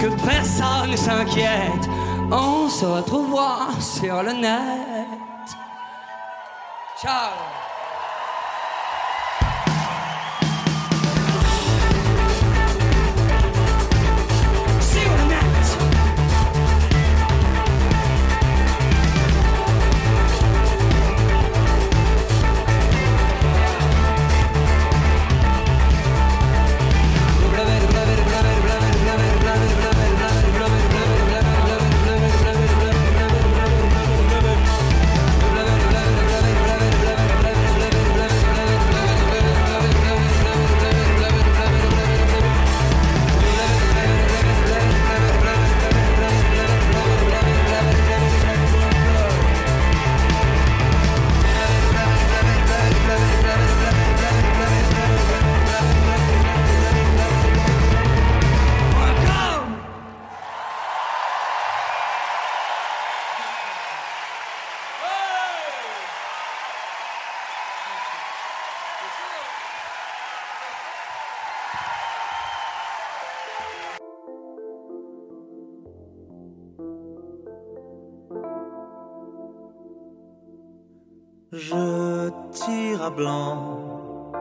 que 0.00 0.08
personne 0.24 0.90
ne 0.90 0.96
s'inquiète. 0.96 1.88
On 2.30 2.68
se 2.70 2.86
retrouvera 2.86 3.68
sur 3.78 4.22
le 4.22 4.32
net. 4.32 5.56
Ciao. 7.00 7.61
Je 81.68 82.30
tire 82.50 83.02
à 83.04 83.10
blanc 83.10 84.32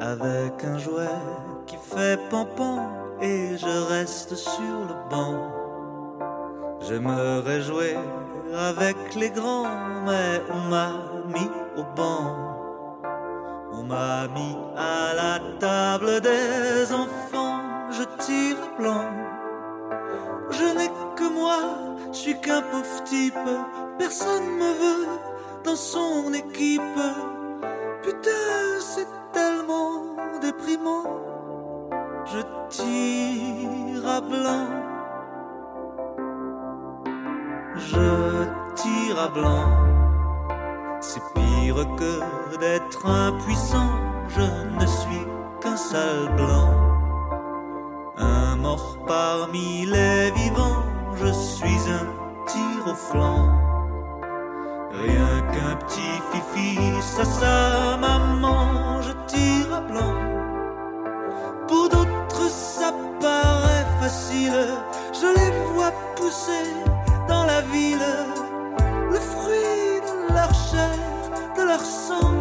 avec 0.00 0.64
un 0.64 0.78
jouet 0.78 1.20
qui 1.66 1.76
fait 1.76 2.18
pompon 2.30 2.78
et 3.20 3.58
je 3.58 3.88
reste 3.92 4.34
sur 4.34 4.78
le 4.88 4.96
banc. 5.10 5.36
J'aimerais 6.80 7.60
jouer 7.60 7.96
avec 8.54 8.96
les 9.14 9.28
grands, 9.28 9.68
mais 10.06 10.40
on 10.54 10.70
m'a 10.70 10.88
mis 11.34 11.50
au 11.76 11.84
banc. 11.94 12.34
On 13.74 13.82
m'a 13.82 14.26
mis 14.28 14.56
à 14.74 15.12
la 15.14 15.40
table 15.58 16.22
des 16.22 16.90
enfants, 16.94 17.60
je 17.90 18.04
tire 18.24 18.56
à 18.68 18.80
blanc. 18.80 19.10
Je 20.50 20.64
n'ai 20.78 20.88
que 21.14 21.28
moi, 21.30 21.58
je 22.10 22.16
suis 22.16 22.40
qu'un 22.40 22.62
pauvre 22.62 23.04
type, 23.04 23.48
personne 23.98 24.46
me 24.46 24.72
veut 24.82 25.33
dans 25.64 25.76
son 25.76 26.32
équipe. 26.32 26.82
Putain, 28.02 28.80
c'est 28.80 29.08
tellement 29.32 30.02
déprimant. 30.40 31.04
Je 32.26 32.40
tire 32.68 34.08
à 34.08 34.20
blanc. 34.20 34.68
Je 37.76 38.44
tire 38.74 39.18
à 39.20 39.28
blanc. 39.28 39.68
C'est 41.00 41.22
pire 41.34 41.86
que 41.96 42.58
d'être 42.58 43.06
impuissant. 43.06 43.90
Je 44.28 44.42
ne 44.80 44.86
suis 44.86 45.26
qu'un 45.60 45.76
sale 45.76 46.34
blanc. 46.36 46.70
Un 48.18 48.56
mort 48.56 48.98
parmi 49.06 49.86
les 49.86 50.30
vivants. 50.32 50.82
Je 51.16 51.32
suis 51.32 51.80
un 51.90 52.06
tir 52.46 52.92
au 52.92 52.94
flanc. 52.94 53.73
Rien 55.02 55.40
qu'un 55.52 55.76
petit 55.76 56.16
fifi, 56.30 56.78
ça 57.00 57.24
sa 57.24 57.96
maman, 57.96 59.02
je 59.02 59.12
tire 59.26 59.74
à 59.74 59.80
blanc. 59.80 60.14
Pour 61.68 61.88
d'autres, 61.88 62.48
ça 62.48 62.92
paraît 63.20 63.86
facile, 64.00 64.68
je 65.12 65.26
les 65.38 65.50
vois 65.72 65.92
pousser 66.16 66.68
dans 67.28 67.44
la 67.44 67.60
ville, 67.62 68.12
le 69.10 69.20
fruit 69.20 70.00
de 70.08 70.32
leur 70.32 70.52
chair, 70.54 70.98
de 71.56 71.62
leur 71.62 71.80
sang, 71.80 72.34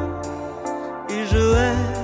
et 1.10 1.26
je 1.26 1.56
hais 1.56 2.04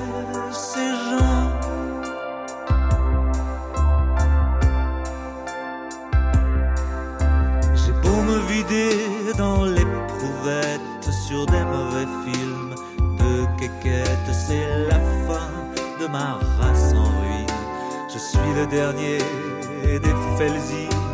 dans 9.37 9.63
sur 11.11 11.45
des 11.45 11.63
mauvais 11.63 12.07
films 12.25 12.75
de 13.17 13.45
quéquette, 13.59 14.07
c'est 14.31 14.87
la 14.87 14.99
fin 15.27 15.49
de 15.99 16.07
ma 16.07 16.39
race 16.59 16.93
en 16.93 17.05
ruine. 17.21 17.47
Je 18.11 18.17
suis 18.17 18.53
le 18.55 18.65
dernier 18.67 19.17
des 19.99 20.15
Felsines. 20.37 21.08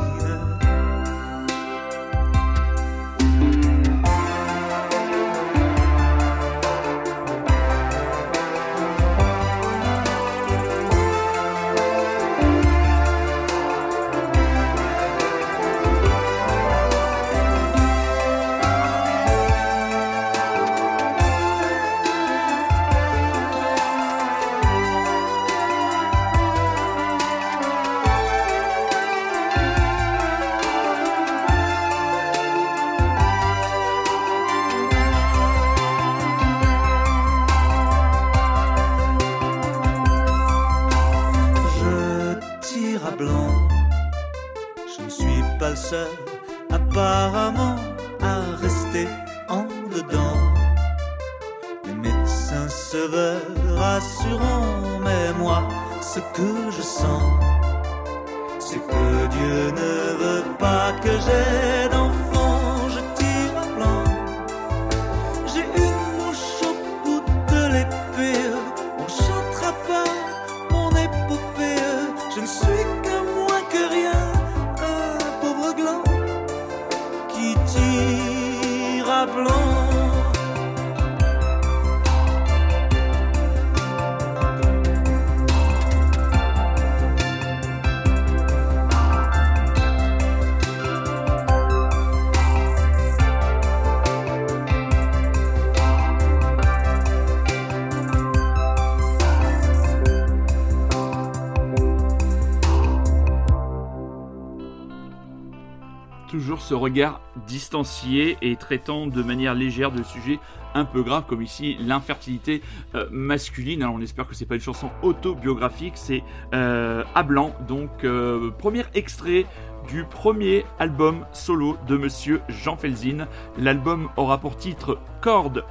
Ce 106.66 106.74
regard 106.74 107.22
distancié 107.46 108.38
et 108.42 108.56
traitant 108.56 109.06
de 109.06 109.22
manière 109.22 109.54
légère 109.54 109.92
de 109.92 110.02
sujets 110.02 110.40
un 110.74 110.84
peu 110.84 111.04
graves 111.04 111.26
comme 111.28 111.44
ici 111.44 111.78
l'infertilité 111.80 112.64
euh, 112.96 113.06
masculine. 113.12 113.84
Alors 113.84 113.94
on 113.94 114.02
espère 114.02 114.26
que 114.26 114.34
c'est 114.34 114.48
pas 114.48 114.56
une 114.56 114.62
chanson 114.62 114.90
autobiographique, 115.04 115.94
c'est 115.96 116.24
euh, 116.56 117.04
à 117.14 117.22
blanc. 117.22 117.56
Donc 117.68 118.04
euh, 118.04 118.50
premier 118.58 118.84
extrait 118.96 119.46
du 119.88 120.06
premier 120.06 120.66
album 120.80 121.28
solo 121.34 121.78
de 121.88 121.98
Monsieur 121.98 122.42
Jean 122.50 122.78
Felzin. 122.78 123.28
L'album 123.60 124.10
aura 124.18 124.40
pour 124.40 124.58
titre 124.58 124.98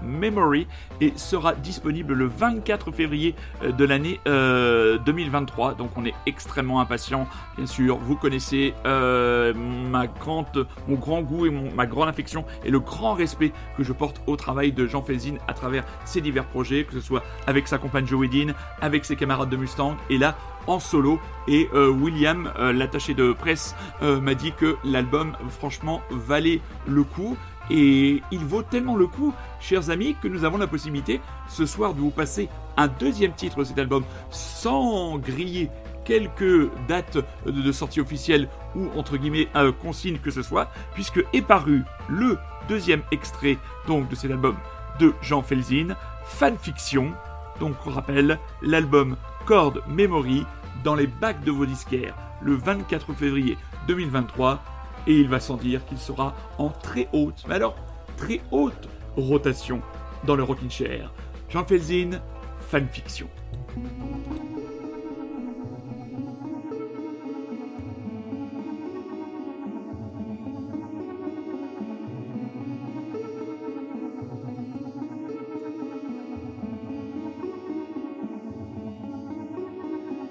Memory 0.02 0.66
et 1.00 1.12
sera 1.16 1.54
disponible 1.54 2.14
le 2.14 2.26
24 2.26 2.90
février 2.90 3.34
euh, 3.62 3.70
de 3.70 3.84
l'année 3.84 4.20
euh, 4.26 4.98
2023. 4.98 5.74
Donc 5.74 5.90
on 5.96 6.04
est 6.04 6.14
extrêmement 6.26 6.80
impatient. 6.80 7.28
Bien 7.56 7.66
sûr, 7.66 7.98
vous 7.98 8.16
connaissez 8.16 8.74
euh, 8.84 9.54
ma 9.54 10.06
grande, 10.06 10.66
mon 10.88 10.96
grand 10.96 11.22
goût 11.22 11.46
et 11.46 11.50
ma 11.50 11.86
grande 11.86 12.08
affection 12.08 12.44
et 12.64 12.70
le 12.70 12.80
grand 12.80 13.14
respect 13.14 13.52
que 13.76 13.84
je 13.84 13.92
porte 13.92 14.20
au 14.26 14.36
travail 14.36 14.72
de 14.72 14.86
Jean 14.86 15.02
Felzin 15.02 15.36
à 15.46 15.52
travers 15.52 15.84
ses 16.04 16.20
divers 16.20 16.46
projets, 16.46 16.84
que 16.84 16.94
ce 16.94 17.00
soit 17.00 17.22
avec 17.46 17.68
sa 17.68 17.78
compagne 17.78 18.06
Joey 18.06 18.28
Dean, 18.28 18.52
avec 18.80 19.04
ses 19.04 19.14
camarades 19.14 19.50
de 19.50 19.56
Mustang 19.56 19.96
et 20.10 20.18
là 20.18 20.36
en 20.66 20.80
solo. 20.80 21.20
Et 21.46 21.68
euh, 21.74 21.90
William, 21.90 22.50
euh, 22.58 22.72
l'attaché 22.72 23.14
de 23.14 23.32
presse, 23.32 23.74
euh, 24.02 24.20
m'a 24.20 24.34
dit 24.34 24.52
que 24.52 24.76
l'album, 24.84 25.36
franchement, 25.50 26.02
valait 26.10 26.60
le 26.86 27.04
coup. 27.04 27.36
Et 27.70 28.22
il 28.30 28.40
vaut 28.40 28.62
tellement 28.62 28.96
le 28.96 29.06
coup, 29.06 29.32
chers 29.60 29.90
amis, 29.90 30.16
que 30.20 30.28
nous 30.28 30.44
avons 30.44 30.58
la 30.58 30.66
possibilité 30.66 31.20
ce 31.48 31.66
soir 31.66 31.94
de 31.94 32.00
vous 32.00 32.10
passer 32.10 32.48
un 32.76 32.88
deuxième 32.88 33.32
titre 33.32 33.58
de 33.58 33.64
cet 33.64 33.78
album 33.78 34.04
sans 34.30 35.18
griller 35.18 35.70
quelques 36.04 36.70
dates 36.86 37.18
de, 37.46 37.72
sortie 37.72 38.00
officielle 38.00 38.48
ou 38.76 38.88
entre 38.96 39.16
guillemets 39.16 39.48
euh, 39.56 39.72
consigne 39.72 40.18
que 40.18 40.30
ce 40.30 40.42
soit, 40.42 40.68
puisque 40.92 41.24
est 41.32 41.42
paru 41.42 41.82
le 42.08 42.36
deuxième 42.68 43.02
extrait 43.10 43.58
donc 43.86 44.08
de 44.08 44.14
cet 44.14 44.30
album 44.30 44.56
de 45.00 45.12
Jean 45.22 45.42
Felzin, 45.42 45.96
Fanfiction. 46.24 47.12
Donc 47.60 47.74
on 47.86 47.90
rappelle 47.90 48.38
l'album 48.62 49.16
Chord 49.46 49.74
Memory 49.88 50.44
dans 50.82 50.94
les 50.94 51.06
bacs 51.06 51.42
de 51.44 51.50
vos 51.50 51.66
disquaires 51.66 52.14
le 52.42 52.54
24 52.54 53.14
février 53.14 53.56
2023 53.86 54.62
et 55.06 55.14
il 55.14 55.28
va 55.28 55.40
sans 55.40 55.56
dire 55.56 55.84
qu'il 55.86 55.98
sera 55.98 56.34
en 56.58 56.70
très 56.70 57.08
haute, 57.12 57.44
mais 57.48 57.54
alors 57.54 57.76
très 58.16 58.40
haute 58.50 58.88
rotation 59.16 59.80
dans 60.24 60.36
le 60.36 60.42
Rockin' 60.42 60.70
Chair. 60.70 61.12
Jean 61.48 61.64
Felzin, 61.64 62.20
fanfiction. 62.60 63.28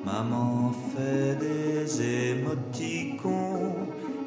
Maman 0.06 0.72
fait 0.94 1.38
des 1.40 2.32
émoticons 2.32 3.73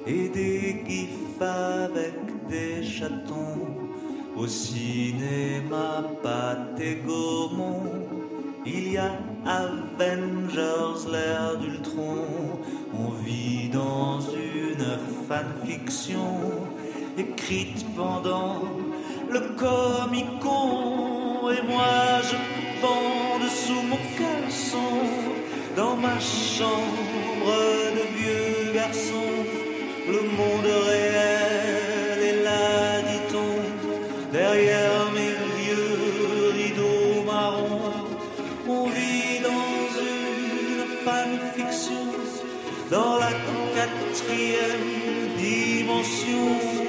et 0.07 0.29
des 0.29 0.85
gifs 0.87 1.41
avec 1.41 2.15
des 2.49 2.85
chatons. 2.85 3.67
Au 4.37 4.47
cinéma, 4.47 6.05
et 6.79 6.97
Gaumont, 7.07 7.85
il 8.67 8.93
y 8.93 8.99
a 8.99 9.13
Avengers, 9.47 11.09
l'ère 11.11 11.57
d'Ultron. 11.59 12.27
On 12.93 13.11
vit 13.25 13.71
dans 13.71 14.21
une 14.21 14.99
fanfiction 15.27 16.67
écrite 17.17 17.87
pendant 17.97 18.63
le 19.31 19.41
Comic-Con. 19.57 21.51
Et 21.51 21.67
moi, 21.67 22.21
je 22.23 22.37
bande 22.83 23.49
sous 23.49 23.83
mon 23.83 24.03
caleçon 24.19 25.01
dans 25.77 25.97
ma 25.97 26.21
chambre 26.21 27.57
de 27.95 28.03
vieux 28.19 28.75
garçon. 28.75 29.66
Le 30.09 30.21
monde 30.23 30.71
réel 30.89 32.19
est 32.23 32.43
là, 32.45 33.01
dit-on, 33.03 34.33
derrière 34.33 35.11
mes 35.17 35.35
vieux 35.59 36.53
rideaux 36.55 37.23
marrons. 37.27 38.07
On 38.69 38.87
vit 38.87 39.41
dans 39.43 39.83
une 40.15 40.85
fanfiction, 41.05 42.07
dans 42.91 43.17
la 43.19 43.33
quatrième 43.75 45.35
dimension. 45.39 46.86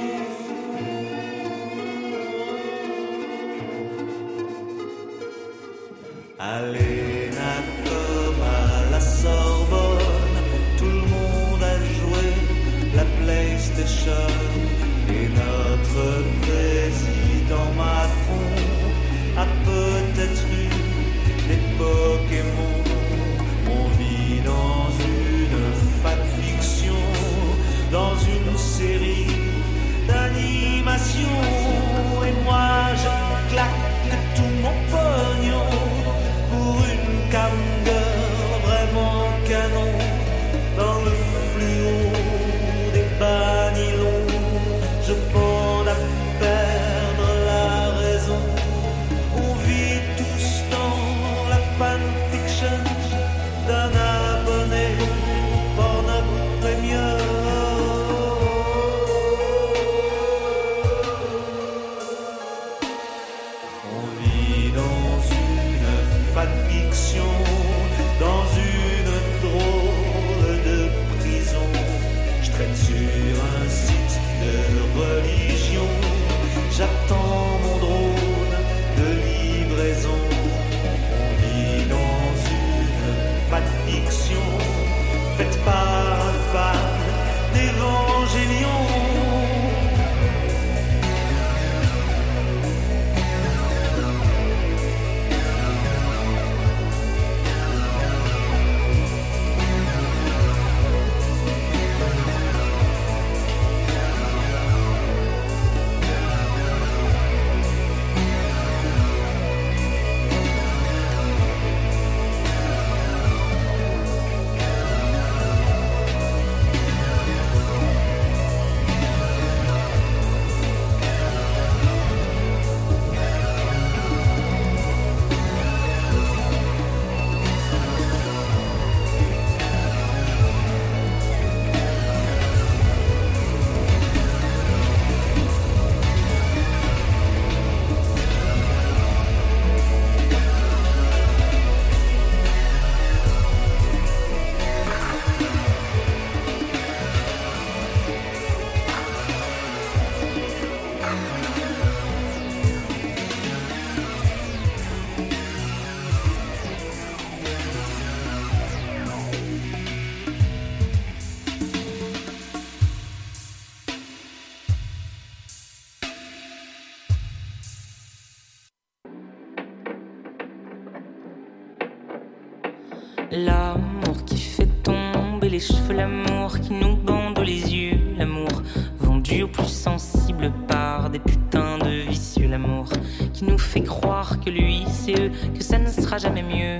L'amour 173.45 174.25
qui 174.25 174.37
fait 174.37 174.65
tomber 174.81 175.49
les 175.49 175.59
cheveux, 175.59 175.93
l'amour 175.93 176.59
qui 176.59 176.73
nous 176.73 176.95
bande 176.95 177.37
les 177.39 177.75
yeux, 177.75 177.99
l'amour 178.17 178.63
vendu 178.99 179.43
aux 179.43 179.47
plus 179.47 179.67
sensibles 179.67 180.51
par 180.67 181.11
des 181.11 181.19
putains 181.19 181.77
de 181.77 182.09
vicieux, 182.09 182.47
l'amour 182.47 182.85
qui 183.33 183.43
nous 183.43 183.59
fait 183.59 183.83
croire 183.83 184.39
que 184.39 184.49
lui 184.49 184.85
c'est 184.89 185.19
eux, 185.19 185.31
que 185.55 185.63
ça 185.63 185.77
ne 185.77 185.87
sera 185.87 186.17
jamais 186.17 186.41
mieux, 186.41 186.79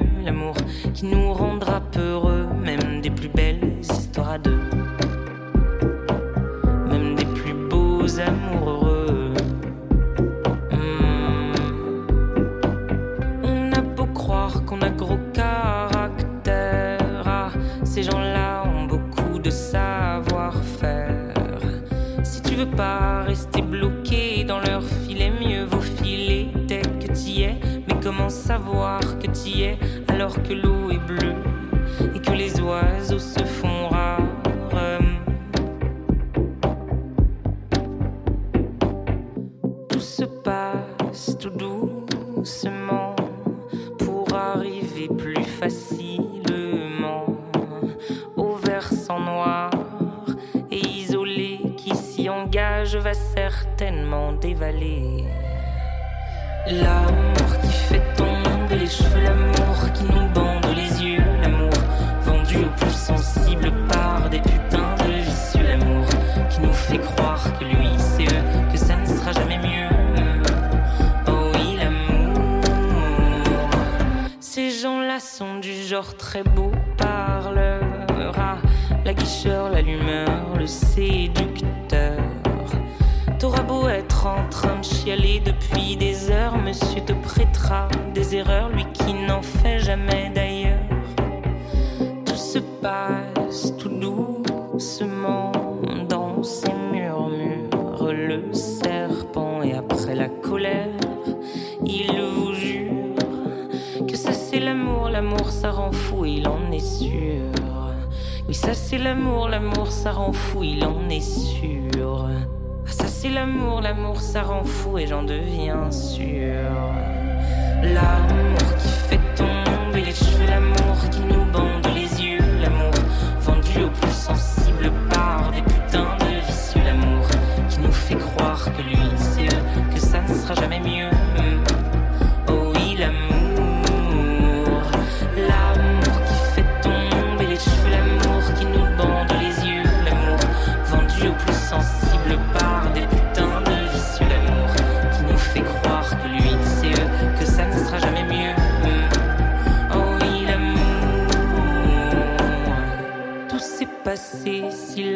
savoir 28.47 29.01
que 29.19 29.27
t'y 29.27 29.63
es 29.63 29.77
alors 30.07 30.41
que 30.41 30.53
l'eau 30.53 30.89
est 30.89 31.05
bleue 31.05 31.36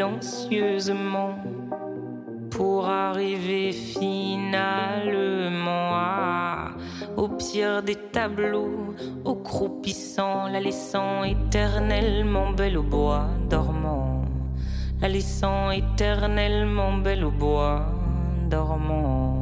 silencieusement 0.01 1.35
pour 2.49 2.87
arriver 2.87 3.71
finalement 3.71 5.59
à- 5.93 6.71
au 7.17 7.27
pire 7.27 7.83
des 7.83 7.95
tableaux, 7.95 8.95
au 9.25 9.35
croupissant, 9.35 10.47
la 10.47 10.59
laissant 10.59 11.23
éternellement 11.23 12.51
belle 12.51 12.77
au 12.77 12.83
bois 12.83 13.27
dormant, 13.49 14.23
la 15.01 15.07
laissant 15.07 15.71
éternellement 15.71 16.97
belle 16.97 17.23
au 17.25 17.31
bois 17.31 17.85
dormant. 18.49 19.40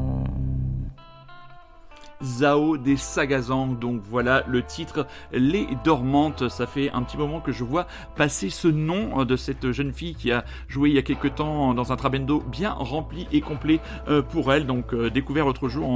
Zao 2.24 2.78
des 2.78 2.98
Sagazang. 2.98 3.78
Donc 3.80 4.02
voilà 4.10 4.44
le 4.48 4.64
titre 4.64 5.08
Les 5.32 5.68
Dormantes. 5.84 6.50
Ça 6.50 6.68
fait 6.68 6.92
un 6.92 7.04
petit 7.04 7.18
moment 7.18 7.40
que 7.40 7.52
je 7.52 7.64
vois 7.64 7.88
passer 8.16 8.50
ce 8.50 8.68
nom 8.68 9.24
de 9.26 9.36
cette 9.36 9.72
jeune 9.72 9.94
fille 9.94 10.16
qui 10.16 10.32
a 10.32 10.44
joué 10.68 10.90
il 10.90 10.96
y 10.96 11.00
a 11.00 11.04
quelques 11.04 11.36
temps 11.36 11.74
dans 11.74 11.92
un 11.92 11.96
trabendo 11.96 12.44
bien 12.52 12.72
rempli 12.72 13.28
et 13.32 13.42
complet 13.42 13.80
euh, 14.08 14.22
pour 14.22 14.52
elle. 14.54 14.66
Donc 14.66 14.94
euh, 14.94 15.10
découvert 15.10 15.46
l'autre 15.46 15.70
jour 15.70 15.90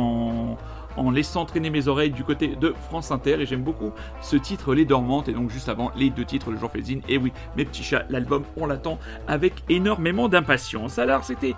en 0.96 1.12
laissant 1.12 1.46
traîner 1.46 1.70
mes 1.70 1.88
oreilles 1.88 2.12
du 2.12 2.24
côté 2.24 2.56
de 2.56 2.74
France 2.88 3.12
Inter 3.12 3.38
et 3.40 3.46
j'aime 3.46 3.64
beaucoup 3.64 3.92
ce 4.22 4.36
titre 4.36 4.74
Les 4.74 4.86
Dormantes 4.86 5.28
et 5.28 5.34
donc 5.34 5.50
juste 5.50 5.70
avant 5.70 5.92
les 5.96 6.10
deux 6.10 6.26
titres 6.26 6.52
de 6.52 6.58
Jean 6.58 6.70
Felsine 6.70 7.02
et 7.08 7.18
oui 7.18 7.32
mes 7.58 7.66
petits 7.66 7.84
chats 7.84 8.06
l'album 8.10 8.44
on 8.58 8.66
l'attend 8.66 9.00
avec 9.28 9.64
énormément 9.70 10.30
d'impatience 10.30 11.00
alors 11.00 11.24
c'était 11.24 11.56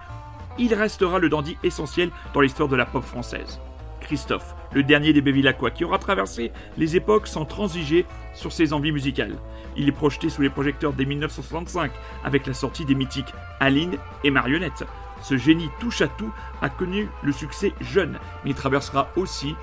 il 0.58 0.74
restera 0.74 1.20
le 1.20 1.30
dandy 1.30 1.58
essentiel 1.64 2.12
dans 2.34 2.42
l'histoire 2.42 2.70
de 2.70 2.76
la 2.76 2.86
pop 2.86 3.04
française 3.04 3.60
Christophe, 4.06 4.56
le 4.72 4.84
dernier 4.84 5.12
des 5.12 5.22
Bévillacois, 5.22 5.72
qui 5.72 5.84
aura 5.84 5.98
traversé 5.98 6.52
les 6.78 6.96
époques 6.96 7.28
sans 7.28 7.44
transiger 7.44 8.06
sur 8.34 8.54
ses 8.54 8.72
envies 8.72 8.92
musicales. 8.92 9.36
Il 9.76 9.90
est 9.90 9.92
projeté 9.92 10.30
sous 10.30 10.42
les 10.42 10.50
projecteurs 10.50 10.94
dès 10.94 11.06
1965 11.06 11.92
avec 12.24 12.48
la 12.48 12.54
sortie 12.54 12.86
des 12.86 12.96
mythiques 12.96 13.34
Aline 13.60 13.98
et 14.24 14.32
Marionnette. 14.32 14.86
Ce 15.22 15.38
génie 15.38 15.70
touche 15.80 16.02
à 16.02 16.08
tout 16.08 16.32
a 16.62 16.70
connu 16.70 17.10
le 17.24 17.32
succès 17.32 17.74
jeune, 17.82 18.20
mais 18.44 18.52
il 18.52 18.56
traversera 18.56 19.10
aussi 19.16 19.56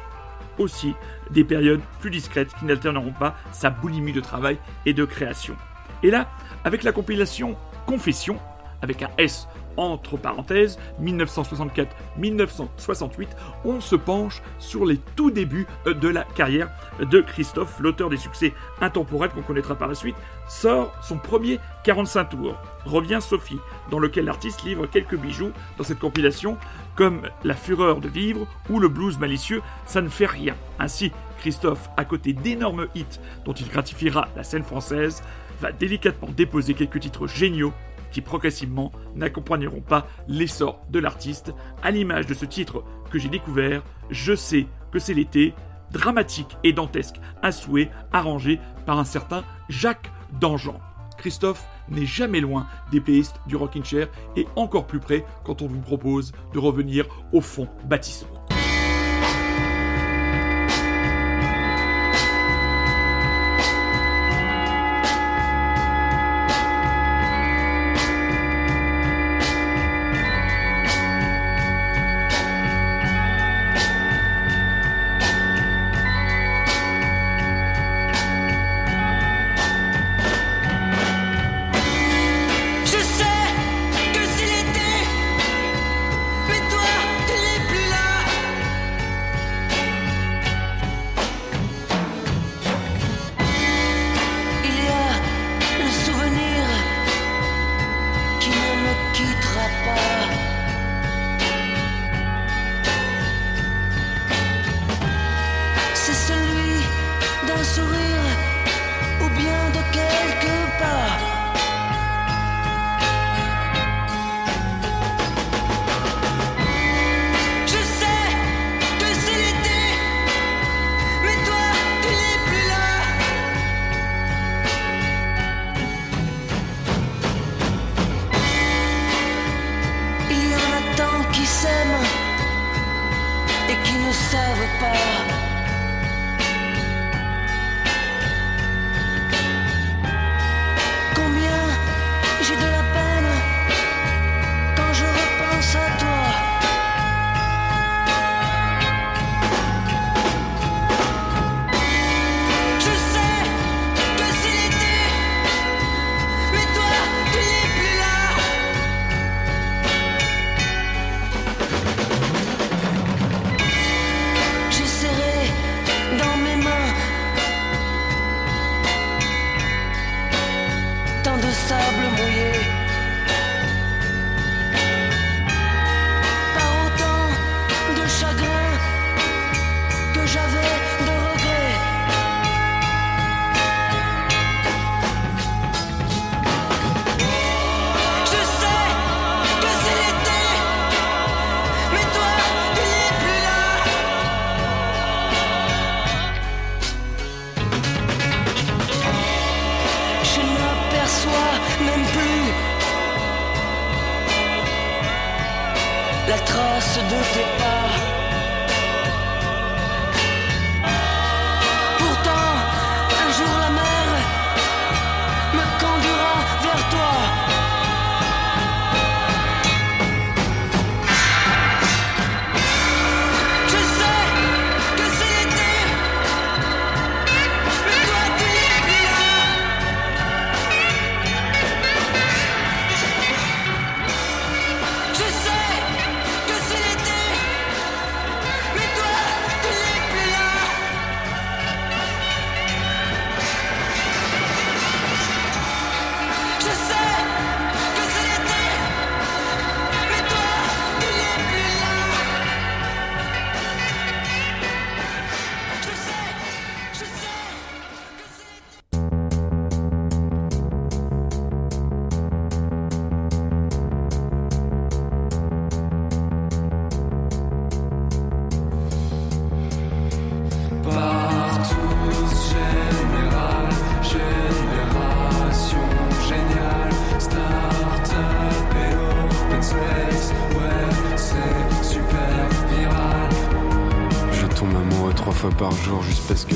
aussi 0.59 0.95
des 1.31 1.45
périodes 1.45 1.81
plus 2.01 2.11
discrètes 2.11 2.53
qui 2.59 2.67
n'alterneront 2.67 3.13
pas 3.13 3.37
sa 3.53 3.71
boulimie 3.71 4.13
de 4.13 4.21
travail 4.21 4.59
et 4.85 4.93
de 4.93 5.05
création. 5.05 5.57
Et 6.03 6.11
là, 6.11 6.31
avec 6.65 6.83
la 6.83 6.93
compilation 6.93 7.57
Confession, 7.87 8.39
avec 8.83 9.03
un 9.03 9.11
S 9.19 9.49
entre 9.77 10.17
parenthèses, 10.17 10.79
1964-1968, 11.03 13.29
on 13.65 13.81
se 13.81 13.97
penche 13.97 14.43
sur 14.59 14.85
les 14.85 14.99
tout 15.17 15.31
débuts 15.31 15.67
euh, 15.87 15.95
de 15.95 16.09
la 16.09 16.25
carrière 16.25 16.71
de 17.01 17.21
Christophe, 17.21 17.81
l'auteur 17.81 18.11
des 18.11 18.17
succès 18.17 18.53
intemporels 18.81 19.31
qu'on 19.31 19.43
connaîtra 19.43 19.75
par 19.75 19.89
la 19.89 19.95
suite, 19.95 20.17
sort 20.49 20.93
son 21.03 21.19
premier 21.19 21.59
45 21.85 22.31
tours. 22.31 22.57
Revient 22.85 23.19
Sophie, 23.21 23.59
dans 23.91 23.99
lequel 23.99 24.27
l'artiste 24.27 24.65
livre 24.65 24.87
quelques 24.87 25.17
bijoux 25.17 25.53
dans 25.79 25.85
cette 25.85 25.99
compilation, 25.99 26.57
comme 26.97 27.23
La 27.45 27.55
fureur 27.55 28.01
de 28.01 28.09
vivre 28.09 28.47
ou 28.69 28.79
Le 28.79 28.89
blues 28.89 29.19
malicieux, 29.19 29.63
ça 29.87 30.03
ne 30.03 30.09
fait 30.09 30.27
rien. 30.27 30.55
Ainsi, 30.79 31.13
Christophe, 31.39 31.89
à 31.97 32.05
côté 32.05 32.33
d'énormes 32.33 32.89
hits 32.95 33.19
dont 33.45 33.53
il 33.53 33.69
gratifiera 33.69 34.29
la 34.37 34.45
scène 34.45 34.65
française, 34.65 35.23
va 35.61 35.73
délicatement 35.73 36.29
déposer 36.37 36.75
quelques 36.75 37.01
titres 37.01 37.27
géniaux 37.27 37.73
qui 38.13 38.21
progressivement 38.21 38.93
n'accompagneront 39.17 39.81
pas 39.81 40.07
l'essor 40.29 40.81
de 40.91 40.99
l'artiste, 40.99 41.53
à 41.83 41.91
l'image 41.91 42.27
de 42.27 42.35
ce 42.35 42.45
titre 42.45 42.85
que 43.11 43.19
j'ai 43.19 43.29
découvert, 43.29 43.83
Je 44.11 44.35
sais 44.35 44.67
que 44.91 44.99
c'est 44.99 45.15
l'été, 45.15 45.55
dramatique 45.91 46.57
et 46.65 46.73
dantesque 46.73 47.17
à 47.43 47.53
souhait, 47.53 47.91
arrangé 48.13 48.61
par 48.87 48.99
un 48.99 49.05
certain 49.05 49.45
Jacques 49.69 50.11
Dangean. 50.41 50.81
Christophe 51.19 51.65
n'est 51.89 52.07
jamais 52.07 52.41
loin 52.41 52.67
des 52.91 53.01
playlists 53.01 53.37
du 53.47 53.57
Rockin' 53.57 53.85
Chair 53.85 54.09
et 54.37 54.47
encore 54.57 54.87
plus 54.87 55.01
près 55.01 55.25
quand 55.45 55.63
on 55.63 55.67
vous 55.67 55.81
propose 55.81 56.33
de 56.53 56.59
revenir 56.59 57.07
au 57.33 57.41
fond 57.41 57.69
baptismaux. 57.85 58.42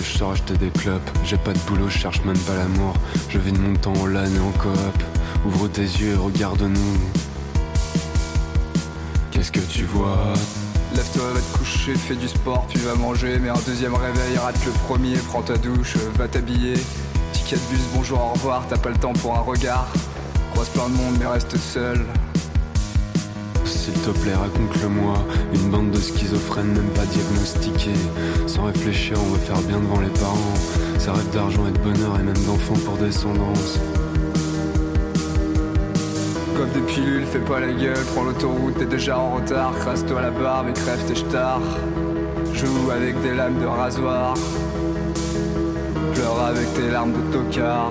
Je 0.02 0.18
sors 0.18 0.32
acheter 0.32 0.56
des 0.56 0.70
clopes. 0.70 1.10
J'ai 1.24 1.36
pas 1.36 1.52
de 1.52 1.58
boulot, 1.60 1.88
je 1.88 1.98
cherche 1.98 2.22
même 2.24 2.38
pas 2.38 2.54
l'amour. 2.54 2.94
Je 3.28 3.38
vis 3.38 3.52
de 3.52 3.58
mon 3.58 3.74
temps 3.74 3.94
en 3.94 4.06
LAN 4.06 4.24
et 4.24 4.40
en 4.40 4.52
coop. 4.52 5.02
Ouvre 5.44 5.68
tes 5.68 5.82
yeux 5.82 6.12
et 6.12 6.16
regarde-nous. 6.16 6.98
Qu'est-ce 9.30 9.52
que 9.52 9.60
tu 9.60 9.84
vois? 9.84 10.32
Lève-toi, 10.94 11.24
va 11.34 11.40
te 11.40 11.58
coucher, 11.58 11.94
fais 11.94 12.14
du 12.14 12.28
sport, 12.28 12.66
puis 12.68 12.78
va 12.80 12.94
manger. 12.94 13.38
Mais 13.40 13.48
un 13.48 13.60
deuxième 13.66 13.94
réveil, 13.94 14.38
rate 14.38 14.58
le 14.64 14.72
premier, 14.86 15.16
prends 15.28 15.42
ta 15.42 15.56
douche, 15.56 15.96
va 16.16 16.26
t'habiller. 16.26 16.74
Ticket 17.32 17.56
de 17.56 17.74
bus, 17.74 17.84
bonjour, 17.94 18.20
au 18.20 18.32
revoir, 18.32 18.64
t'as 18.68 18.78
pas 18.78 18.90
le 18.90 18.96
temps 18.96 19.12
pour 19.12 19.36
un 19.36 19.40
regard. 19.40 19.88
Croise 20.52 20.68
plein 20.70 20.88
de 20.88 20.94
monde, 20.94 21.16
mais 21.18 21.26
reste 21.26 21.56
seul. 21.58 22.04
S'il 24.06 24.14
te 24.14 24.20
plaît, 24.20 24.34
raconte-le-moi. 24.34 25.14
Une 25.52 25.68
bande 25.68 25.90
de 25.90 25.98
schizophrènes, 25.98 26.68
même 26.68 26.90
pas 26.90 27.06
diagnostiqués. 27.06 27.98
Sans 28.46 28.66
réfléchir, 28.66 29.16
on 29.20 29.32
veut 29.32 29.40
faire 29.40 29.60
bien 29.62 29.80
devant 29.80 29.98
les 29.98 30.10
parents. 30.10 30.54
Ça 31.00 31.12
rêve 31.12 31.28
d'argent 31.30 31.66
et 31.66 31.72
de 31.72 31.78
bonheur, 31.78 32.16
et 32.20 32.22
même 32.22 32.38
d'enfants 32.46 32.78
pour 32.84 32.98
descendance. 32.98 33.80
Comme 36.56 36.70
des 36.70 36.82
pilules, 36.82 37.24
fais 37.24 37.40
pas 37.40 37.58
la 37.58 37.72
gueule, 37.72 37.98
prends 38.14 38.22
l'autoroute, 38.22 38.78
t'es 38.78 38.86
déjà 38.86 39.18
en 39.18 39.34
retard. 39.34 39.72
Crasse-toi 39.80 40.22
la 40.22 40.30
barbe 40.30 40.68
et 40.68 40.72
crève 40.72 41.04
tes 41.08 41.16
stars. 41.16 41.60
Joue 42.52 42.92
avec 42.92 43.20
des 43.22 43.34
lames 43.34 43.58
de 43.58 43.66
rasoir. 43.66 44.34
Pleure 46.14 46.44
avec 46.44 46.72
tes 46.74 46.90
larmes 46.92 47.12
de 47.12 47.32
tocard. 47.32 47.90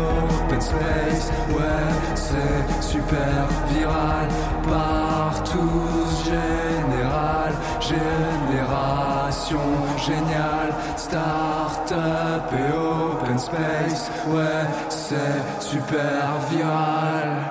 ouais, 0.73 1.91
c'est 2.15 2.81
super 2.81 3.47
viral. 3.69 4.27
Partout 4.63 6.07
général, 6.23 7.53
génération 7.79 9.59
géniale, 9.97 10.73
start-up 10.95 12.51
et 12.53 12.71
open 12.77 13.37
space, 13.39 14.11
ouais, 14.27 14.65
c'est 14.89 15.61
super 15.61 16.39
viral. 16.49 17.50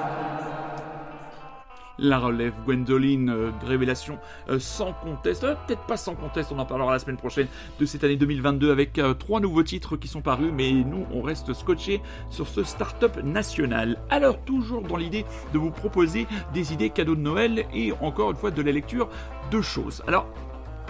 La 2.00 2.18
relève 2.18 2.54
Gwendoline, 2.64 3.28
euh, 3.28 3.50
révélation 3.66 4.18
euh, 4.48 4.58
sans 4.58 4.92
conteste, 4.92 5.44
Euh, 5.44 5.54
peut-être 5.66 5.82
pas 5.82 5.98
sans 5.98 6.14
conteste, 6.14 6.50
on 6.50 6.58
en 6.58 6.64
parlera 6.64 6.92
la 6.92 6.98
semaine 6.98 7.18
prochaine 7.18 7.46
de 7.78 7.84
cette 7.84 8.04
année 8.04 8.16
2022 8.16 8.70
avec 8.70 9.00
trois 9.18 9.40
nouveaux 9.40 9.62
titres 9.62 9.96
qui 9.96 10.08
sont 10.08 10.22
parus, 10.22 10.50
mais 10.52 10.72
nous 10.72 11.06
on 11.12 11.20
reste 11.20 11.52
scotché 11.52 12.00
sur 12.30 12.48
ce 12.48 12.64
start-up 12.64 13.22
national. 13.22 13.98
Alors 14.08 14.38
toujours 14.44 14.82
dans 14.82 14.96
l'idée 14.96 15.26
de 15.52 15.58
vous 15.58 15.70
proposer 15.70 16.26
des 16.54 16.72
idées 16.72 16.90
cadeaux 16.90 17.14
de 17.14 17.20
Noël 17.20 17.66
et 17.74 17.92
encore 18.00 18.30
une 18.30 18.36
fois 18.36 18.50
de 18.50 18.62
la 18.62 18.72
lecture 18.72 19.08
de 19.50 19.60
choses. 19.60 20.02
Alors 20.06 20.26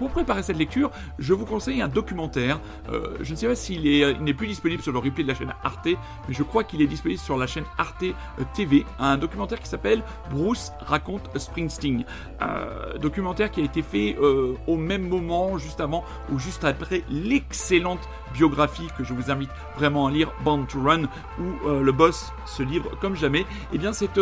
pour 0.01 0.09
préparer 0.09 0.43
cette 0.43 0.57
lecture, 0.57 0.91
je 1.19 1.35
vous 1.35 1.45
conseille 1.45 1.83
un 1.83 1.89
documentaire. 1.89 2.59
Euh, 2.91 3.19
je 3.21 3.33
ne 3.33 3.37
sais 3.37 3.47
pas 3.47 3.55
s'il 3.55 3.87
est, 3.87 4.19
n'est 4.19 4.33
plus 4.33 4.47
disponible 4.47 4.83
sur 4.83 4.93
le 4.93 4.99
replay 4.99 5.25
de 5.25 5.29
la 5.29 5.35
chaîne 5.35 5.53
Arte, 5.63 5.89
mais 6.27 6.33
je 6.33 6.43
crois 6.43 6.65
qu'il 6.65 6.81
est 6.81 6.87
disponible 6.87 7.21
sur 7.21 7.37
la 7.37 7.47
chaîne 7.47 7.65
Arte 7.77 8.05
euh, 8.05 8.45
TV. 8.55 8.87
Un 8.99 9.19
documentaire 9.19 9.61
qui 9.61 9.69
s'appelle 9.69 10.03
Bruce 10.31 10.73
raconte 10.81 11.29
Springsteen. 11.37 12.07
Euh, 12.41 12.97
documentaire 12.97 13.51
qui 13.51 13.61
a 13.61 13.65
été 13.65 13.83
fait 13.83 14.17
euh, 14.23 14.55
au 14.67 14.79
même 14.79 15.07
moment, 15.07 15.59
juste 15.59 15.83
avant 15.83 16.03
ou 16.33 16.39
juste 16.39 16.65
après 16.65 17.05
l'excellente 17.11 18.01
biographie 18.33 18.89
que 18.97 19.05
je 19.05 19.13
vous 19.13 19.31
invite 19.31 19.51
vraiment 19.77 20.07
à 20.07 20.11
lire, 20.11 20.33
Born 20.45 20.67
to 20.67 20.81
Run, 20.83 21.03
où 21.39 21.69
le 21.69 21.93
boss 21.93 22.33
se 22.47 22.63
livre 22.63 22.89
comme 23.03 23.17
jamais. 23.17 23.45
Et 23.75 23.77
bien 23.77 23.93
cette 23.93 24.19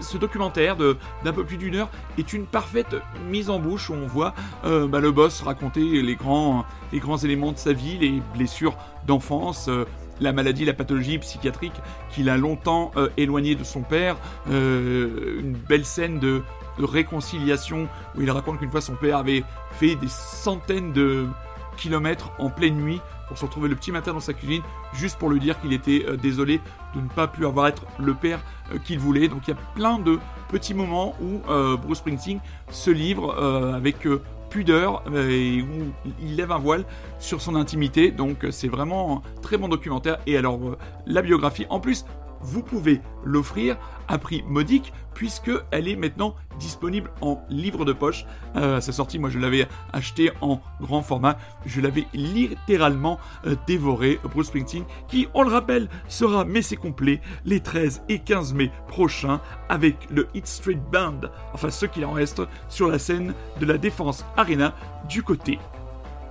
ce 0.00 0.18
documentaire 0.18 0.76
d'un 0.76 1.32
peu 1.32 1.44
plus 1.44 1.56
d'une 1.56 1.76
heure 1.76 1.90
est 2.18 2.32
une 2.32 2.46
parfaite 2.46 2.96
mise 3.28 3.50
en 3.50 3.58
bouche 3.58 3.90
où 3.90 3.94
on 3.94 4.06
voit 4.06 4.34
euh, 4.64 4.86
bah, 4.86 5.00
le 5.00 5.10
boss 5.10 5.42
raconter 5.42 6.02
les 6.02 6.14
grands, 6.16 6.64
les 6.92 6.98
grands 6.98 7.18
éléments 7.18 7.52
de 7.52 7.58
sa 7.58 7.72
vie, 7.72 7.98
les 7.98 8.22
blessures 8.34 8.76
d'enfance, 9.06 9.68
euh, 9.68 9.84
la 10.20 10.32
maladie, 10.32 10.64
la 10.64 10.74
pathologie 10.74 11.18
psychiatrique 11.18 11.74
qu'il 12.10 12.28
a 12.28 12.36
longtemps 12.36 12.92
euh, 12.96 13.08
éloigné 13.16 13.54
de 13.54 13.64
son 13.64 13.82
père, 13.82 14.16
une 14.48 15.56
belle 15.68 15.84
scène 15.84 16.18
de, 16.18 16.42
réconciliation 16.76 17.86
où 18.16 18.22
il 18.22 18.30
raconte 18.32 18.58
qu'une 18.58 18.70
fois 18.70 18.80
son 18.80 18.96
père 18.96 19.18
avait 19.18 19.44
fait 19.78 19.94
des 19.94 20.08
centaines 20.08 20.92
de 20.92 21.28
kilomètres 21.76 22.32
en 22.40 22.50
pleine 22.50 22.74
nuit 22.74 23.00
pour 23.28 23.38
se 23.38 23.44
retrouver 23.44 23.68
le 23.68 23.76
petit 23.76 23.92
matin 23.92 24.12
dans 24.12 24.18
sa 24.18 24.32
cuisine 24.32 24.60
juste 24.92 25.16
pour 25.16 25.30
lui 25.30 25.38
dire 25.38 25.60
qu'il 25.60 25.72
était 25.72 26.04
désolé 26.20 26.60
de 26.96 27.00
ne 27.00 27.06
pas 27.06 27.28
pu 27.28 27.46
avoir 27.46 27.68
être 27.68 27.84
le 28.00 28.12
père 28.12 28.40
qu'il 28.78 28.98
voulait. 28.98 29.28
Donc 29.28 29.42
il 29.46 29.50
y 29.50 29.54
a 29.54 29.60
plein 29.74 29.98
de 29.98 30.18
petits 30.48 30.74
moments 30.74 31.14
où 31.20 31.40
euh, 31.50 31.76
Bruce 31.76 31.98
Springsteen 31.98 32.40
se 32.70 32.90
livre 32.90 33.34
euh, 33.38 33.74
avec 33.74 34.06
euh, 34.06 34.22
pudeur 34.50 35.02
euh, 35.12 35.28
et 35.30 35.62
où 35.62 35.92
il 36.22 36.36
lève 36.36 36.52
un 36.52 36.58
voile 36.58 36.84
sur 37.18 37.40
son 37.40 37.56
intimité. 37.56 38.10
Donc 38.10 38.44
euh, 38.44 38.50
c'est 38.50 38.68
vraiment 38.68 39.18
un 39.18 39.40
très 39.40 39.56
bon 39.56 39.68
documentaire. 39.68 40.18
Et 40.26 40.36
alors 40.36 40.60
euh, 40.62 40.78
la 41.06 41.22
biographie, 41.22 41.66
en 41.70 41.80
plus, 41.80 42.04
vous 42.44 42.62
pouvez 42.62 43.00
l'offrir 43.24 43.76
à 44.06 44.18
prix 44.18 44.44
modique 44.46 44.92
puisque 45.14 45.50
elle 45.70 45.88
est 45.88 45.96
maintenant 45.96 46.34
disponible 46.58 47.10
en 47.20 47.42
livre 47.48 47.84
de 47.84 47.92
poche. 47.92 48.26
Euh, 48.56 48.76
à 48.76 48.80
sa 48.80 48.92
sortie, 48.92 49.18
moi 49.18 49.30
je 49.30 49.38
l'avais 49.38 49.66
acheté 49.92 50.30
en 50.40 50.60
grand 50.80 51.02
format. 51.02 51.38
Je 51.66 51.80
l'avais 51.80 52.04
littéralement 52.12 53.18
euh, 53.46 53.56
dévoré. 53.66 54.20
Bruce 54.24 54.48
Springsteen, 54.48 54.84
qui, 55.08 55.28
on 55.34 55.42
le 55.42 55.50
rappelle, 55.50 55.88
sera 56.08 56.44
c'est 56.62 56.76
complet 56.76 57.20
les 57.44 57.60
13 57.60 58.02
et 58.08 58.18
15 58.18 58.54
mai 58.54 58.70
prochains 58.88 59.40
avec 59.68 59.96
le 60.10 60.28
Hit 60.34 60.46
Street 60.46 60.80
Band, 60.92 61.20
enfin 61.52 61.70
ceux 61.70 61.86
qu'il 61.86 62.04
en 62.04 62.12
reste, 62.12 62.42
sur 62.68 62.88
la 62.88 62.98
scène 62.98 63.34
de 63.60 63.66
la 63.66 63.78
Défense 63.78 64.24
Arena 64.36 64.74
du 65.08 65.22
côté 65.22 65.58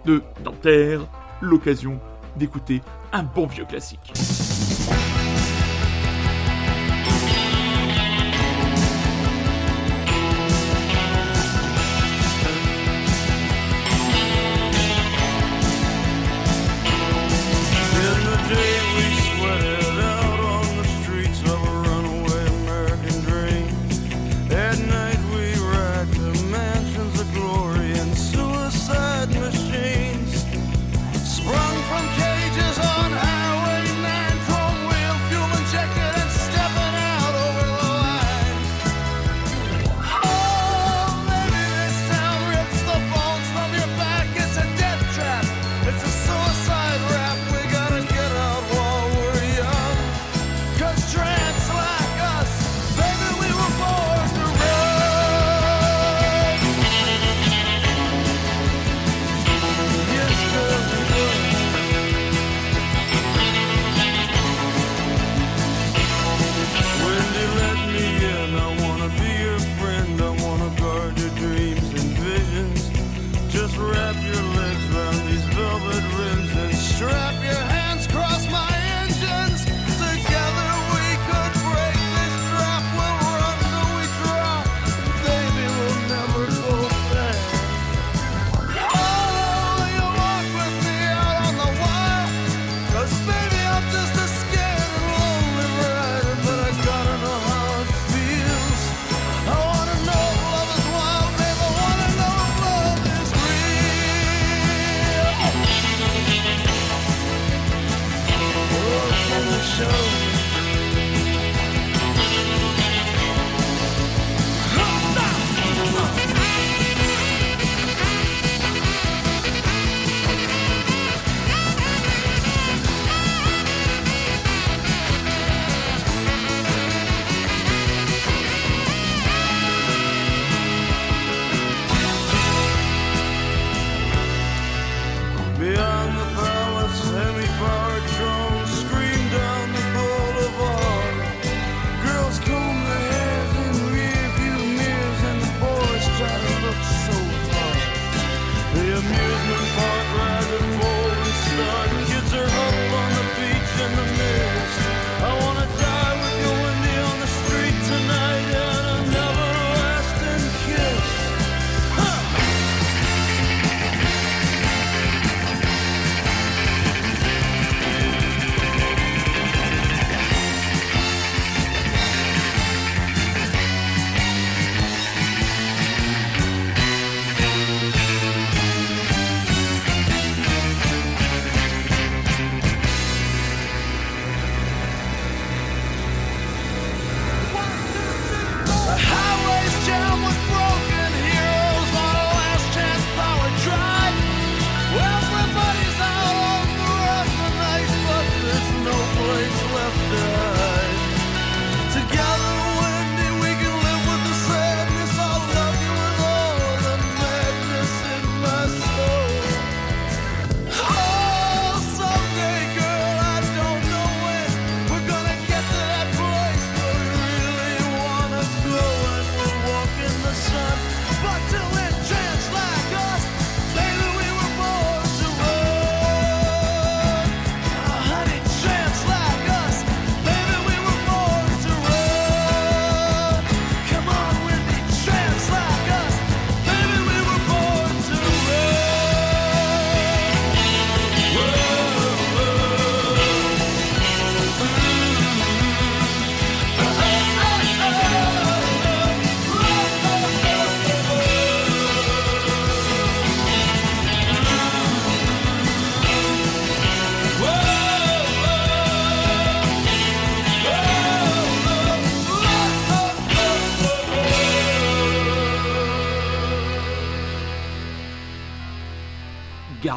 de 0.05 0.21
Nanterre. 0.43 1.01
L'occasion 1.41 1.99
d'écouter 2.37 2.81
un 3.11 3.23
bon 3.23 3.45
vieux 3.45 3.65
classique. 3.65 4.13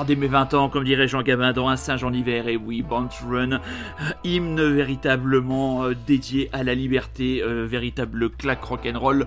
Garder 0.06 0.20
mes 0.20 0.28
20 0.28 0.54
ans, 0.54 0.68
comme 0.68 0.84
dirait 0.84 1.08
Jean 1.08 1.22
Gabin 1.22 1.52
dans 1.52 1.68
Un 1.68 1.74
singe 1.74 2.04
en 2.04 2.12
hiver, 2.12 2.46
et 2.46 2.56
oui, 2.56 2.82
Born 2.82 3.08
to 3.08 3.28
Run, 3.28 3.52
euh, 3.54 3.58
hymne 4.22 4.62
véritablement 4.62 5.82
euh, 5.82 5.94
dédié 6.06 6.48
à 6.52 6.62
la 6.62 6.76
liberté, 6.76 7.42
euh, 7.42 7.66
véritable 7.66 8.30
claque 8.30 8.62
rock'n'roll, 8.62 9.26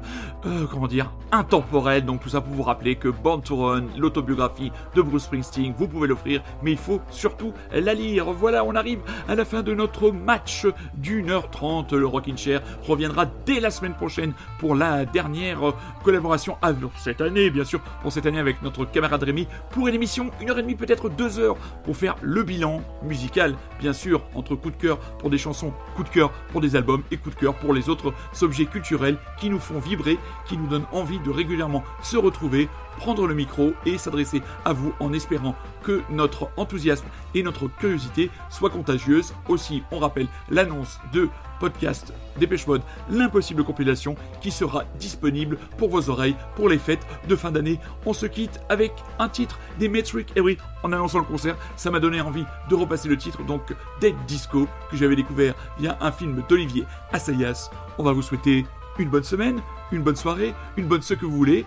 comment 0.72 0.88
dire, 0.88 1.12
intemporel, 1.34 2.06
donc 2.06 2.22
tout 2.22 2.30
ça 2.30 2.40
pour 2.40 2.54
vous 2.54 2.64
rappeler 2.64 2.96
que 2.96 3.10
Born 3.10 3.42
to 3.42 3.58
Run, 3.58 3.88
l'autobiographie 3.98 4.72
de 4.96 5.02
Bruce 5.02 5.24
Springsteen, 5.24 5.74
vous 5.78 5.90
pouvez 5.90 6.08
l'offrir, 6.08 6.42
mais 6.64 6.72
il 6.72 6.78
faut 6.78 7.02
surtout 7.10 7.52
la 7.74 7.94
lire. 7.94 8.32
Voilà, 8.32 8.64
on 8.64 8.74
arrive 8.74 9.00
à 9.28 9.36
la 9.36 9.44
fin 9.44 9.64
de 9.64 9.74
notre 9.74 10.12
match 10.12 10.66
d'une 10.94 11.30
heure 11.30 11.50
trente. 11.50 11.92
Le 11.92 12.06
Rockin' 12.06 12.38
Chair 12.38 12.62
reviendra 12.88 13.26
dès 13.46 13.60
la 13.60 13.70
semaine 13.70 13.96
prochaine 13.96 14.32
pour 14.60 14.76
la 14.76 15.04
dernière 15.04 15.74
collaboration 16.06 16.58
à 16.62 16.72
cette 16.96 17.20
année, 17.20 17.50
bien 17.50 17.66
sûr, 17.66 17.82
pour 18.02 18.14
cette 18.14 18.26
année 18.26 18.40
avec 18.40 18.62
notre 18.62 18.86
camarade 18.86 19.24
Rémi, 19.24 19.48
pour 19.72 19.90
une 19.90 19.96
émission, 19.96 20.32
une 20.40 20.50
heure 20.50 20.60
et 20.60 20.62
demie, 20.62 20.69
peut-être 20.76 21.10
deux 21.10 21.40
heures, 21.40 21.58
pour 21.84 21.98
faire 21.98 22.16
le 22.22 22.44
bilan 22.44 22.82
musical, 23.04 23.56
bien 23.80 23.94
sûr, 23.94 24.24
entre 24.36 24.56
coup 24.56 24.72
de 24.72 24.76
cœur 24.76 25.00
pour 25.18 25.30
des 25.30 25.38
chansons, 25.38 25.74
coup 25.96 26.04
de 26.04 26.10
cœur 26.10 26.32
pour 26.52 26.62
des 26.62 26.76
albums 26.76 27.04
et 27.12 27.18
coup 27.18 27.30
de 27.30 27.36
cœur 27.36 27.56
pour 27.56 27.74
les 27.74 27.90
autres 27.90 28.14
objets 28.42 28.66
culturels 28.66 29.18
qui 29.40 29.50
nous 29.50 29.60
font 29.60 29.80
vibrer, 29.80 30.18
qui 30.48 30.58
nous 30.58 30.68
donnent 30.68 30.88
envie 30.92 31.20
de 31.20 31.30
régulièrement 31.30 31.84
se 32.02 32.18
retrouver, 32.18 32.70
prendre 32.98 33.28
le 33.28 33.34
micro 33.34 33.74
et 33.86 33.98
s'adresser 33.98 34.42
à 34.66 34.74
vous 34.74 34.94
en 35.00 35.14
espérant 35.14 35.56
que 35.84 36.02
notre 36.10 36.50
enthousiasme 36.58 37.06
et 37.34 37.44
notre 37.44 37.68
curiosité 37.68 38.30
soient 38.50 38.70
contagieuses. 38.70 39.34
Aussi, 39.48 39.84
on 39.92 40.00
rappelle 40.00 40.28
l'annonce 40.50 41.00
de 41.14 41.30
podcast 41.60 42.14
Dépêche 42.40 42.66
Mode, 42.68 42.82
l'impossible 43.10 43.64
compilation 43.64 44.16
qui 44.42 44.52
sera 44.52 44.86
disponible 45.00 45.58
pour 45.78 45.90
vos 45.90 46.10
oreilles 46.10 46.36
pour 46.56 46.70
les 46.70 46.78
fêtes 46.78 47.06
de 47.28 47.36
fin 47.36 47.52
d'année. 47.52 47.80
On 48.06 48.14
se 48.14 48.26
quitte 48.26 48.60
avec 48.70 48.94
un 49.20 49.30
titre 49.30 49.60
des 49.78 49.90
Metric. 49.90 50.32
Et 50.36 50.42
oui, 50.42 50.58
en 50.84 50.94
annonçant 50.94 51.20
le 51.20 51.26
concert, 51.26 51.58
ça 51.76 51.92
m'a 51.92 52.00
donné 52.00 52.22
envie 52.22 52.46
de 52.70 52.76
repasser 52.76 53.10
le 53.10 53.18
titre, 53.18 53.44
donc 53.44 53.76
Dead 54.00 54.16
Disco, 54.28 54.68
que 54.90 54.98
j'avais 54.98 55.16
découvert 55.16 55.54
via 55.80 55.98
un 56.02 56.12
film 56.12 56.44
d'Olivier 56.48 56.86
Assayas. 57.12 57.70
On 57.98 58.04
va 58.04 58.14
vous 58.14 58.22
souhaiter 58.22 58.66
une 58.98 59.10
bonne 59.10 59.24
semaine, 59.24 59.62
une 59.92 60.04
bonne 60.04 60.16
soirée, 60.16 60.54
une 60.78 60.88
bonne 60.88 61.02
ce 61.02 61.14
que 61.14 61.26
vous 61.26 61.36
voulez. 61.36 61.66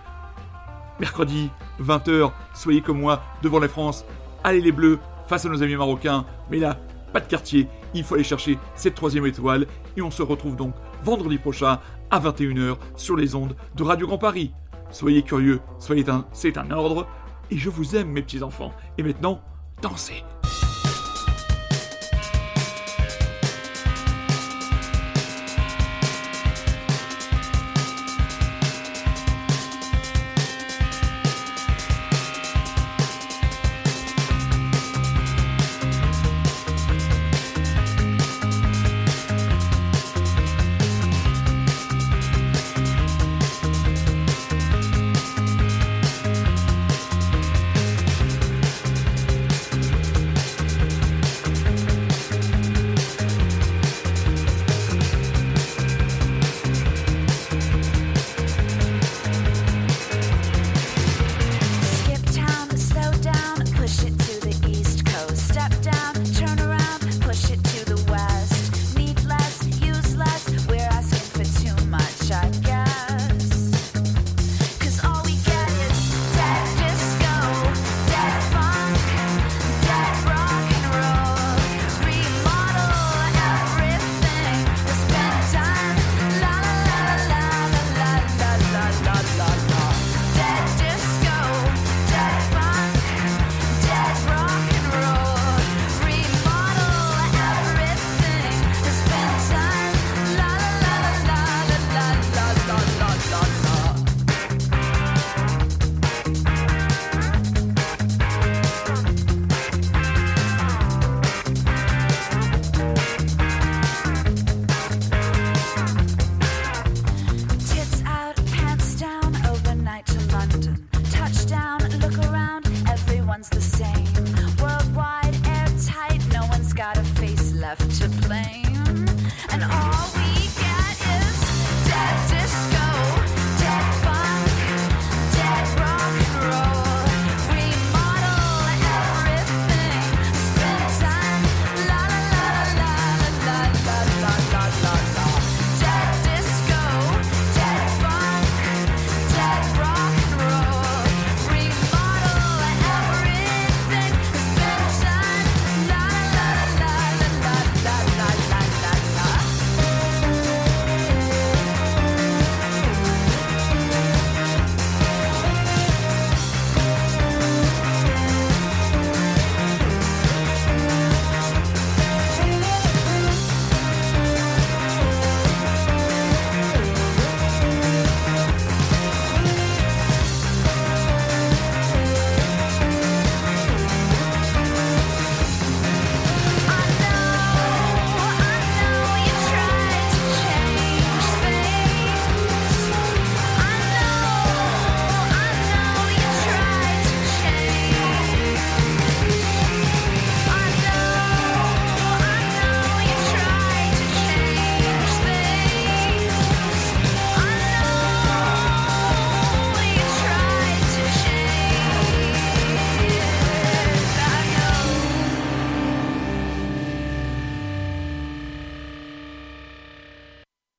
Mercredi, 0.99 1.49
20h, 1.81 2.31
soyez 2.53 2.81
comme 2.81 2.99
moi 2.99 3.21
devant 3.41 3.59
la 3.59 3.67
France. 3.67 4.05
Allez 4.43 4.61
les 4.61 4.71
bleus 4.71 4.99
face 5.27 5.45
à 5.45 5.49
nos 5.49 5.63
amis 5.63 5.75
marocains. 5.75 6.25
Mais 6.49 6.59
là, 6.59 6.77
pas 7.11 7.19
de 7.19 7.27
quartier, 7.27 7.67
il 7.93 8.03
faut 8.03 8.15
aller 8.15 8.23
chercher 8.23 8.57
cette 8.75 8.95
troisième 8.95 9.25
étoile. 9.25 9.67
Et 9.97 10.01
on 10.01 10.11
se 10.11 10.21
retrouve 10.21 10.55
donc 10.55 10.73
vendredi 11.03 11.37
prochain 11.37 11.79
à 12.11 12.19
21h 12.19 12.77
sur 12.95 13.15
les 13.15 13.35
ondes 13.35 13.55
de 13.75 13.83
Radio 13.83 14.07
Grand 14.07 14.17
Paris. 14.17 14.51
Soyez 14.91 15.23
curieux, 15.23 15.59
soyez 15.79 16.09
un, 16.09 16.25
c'est 16.31 16.57
un 16.57 16.71
ordre. 16.71 17.07
Et 17.51 17.57
je 17.57 17.69
vous 17.69 17.95
aime 17.95 18.09
mes 18.09 18.21
petits 18.21 18.43
enfants. 18.43 18.73
Et 18.97 19.03
maintenant, 19.03 19.41
dansez, 19.81 20.23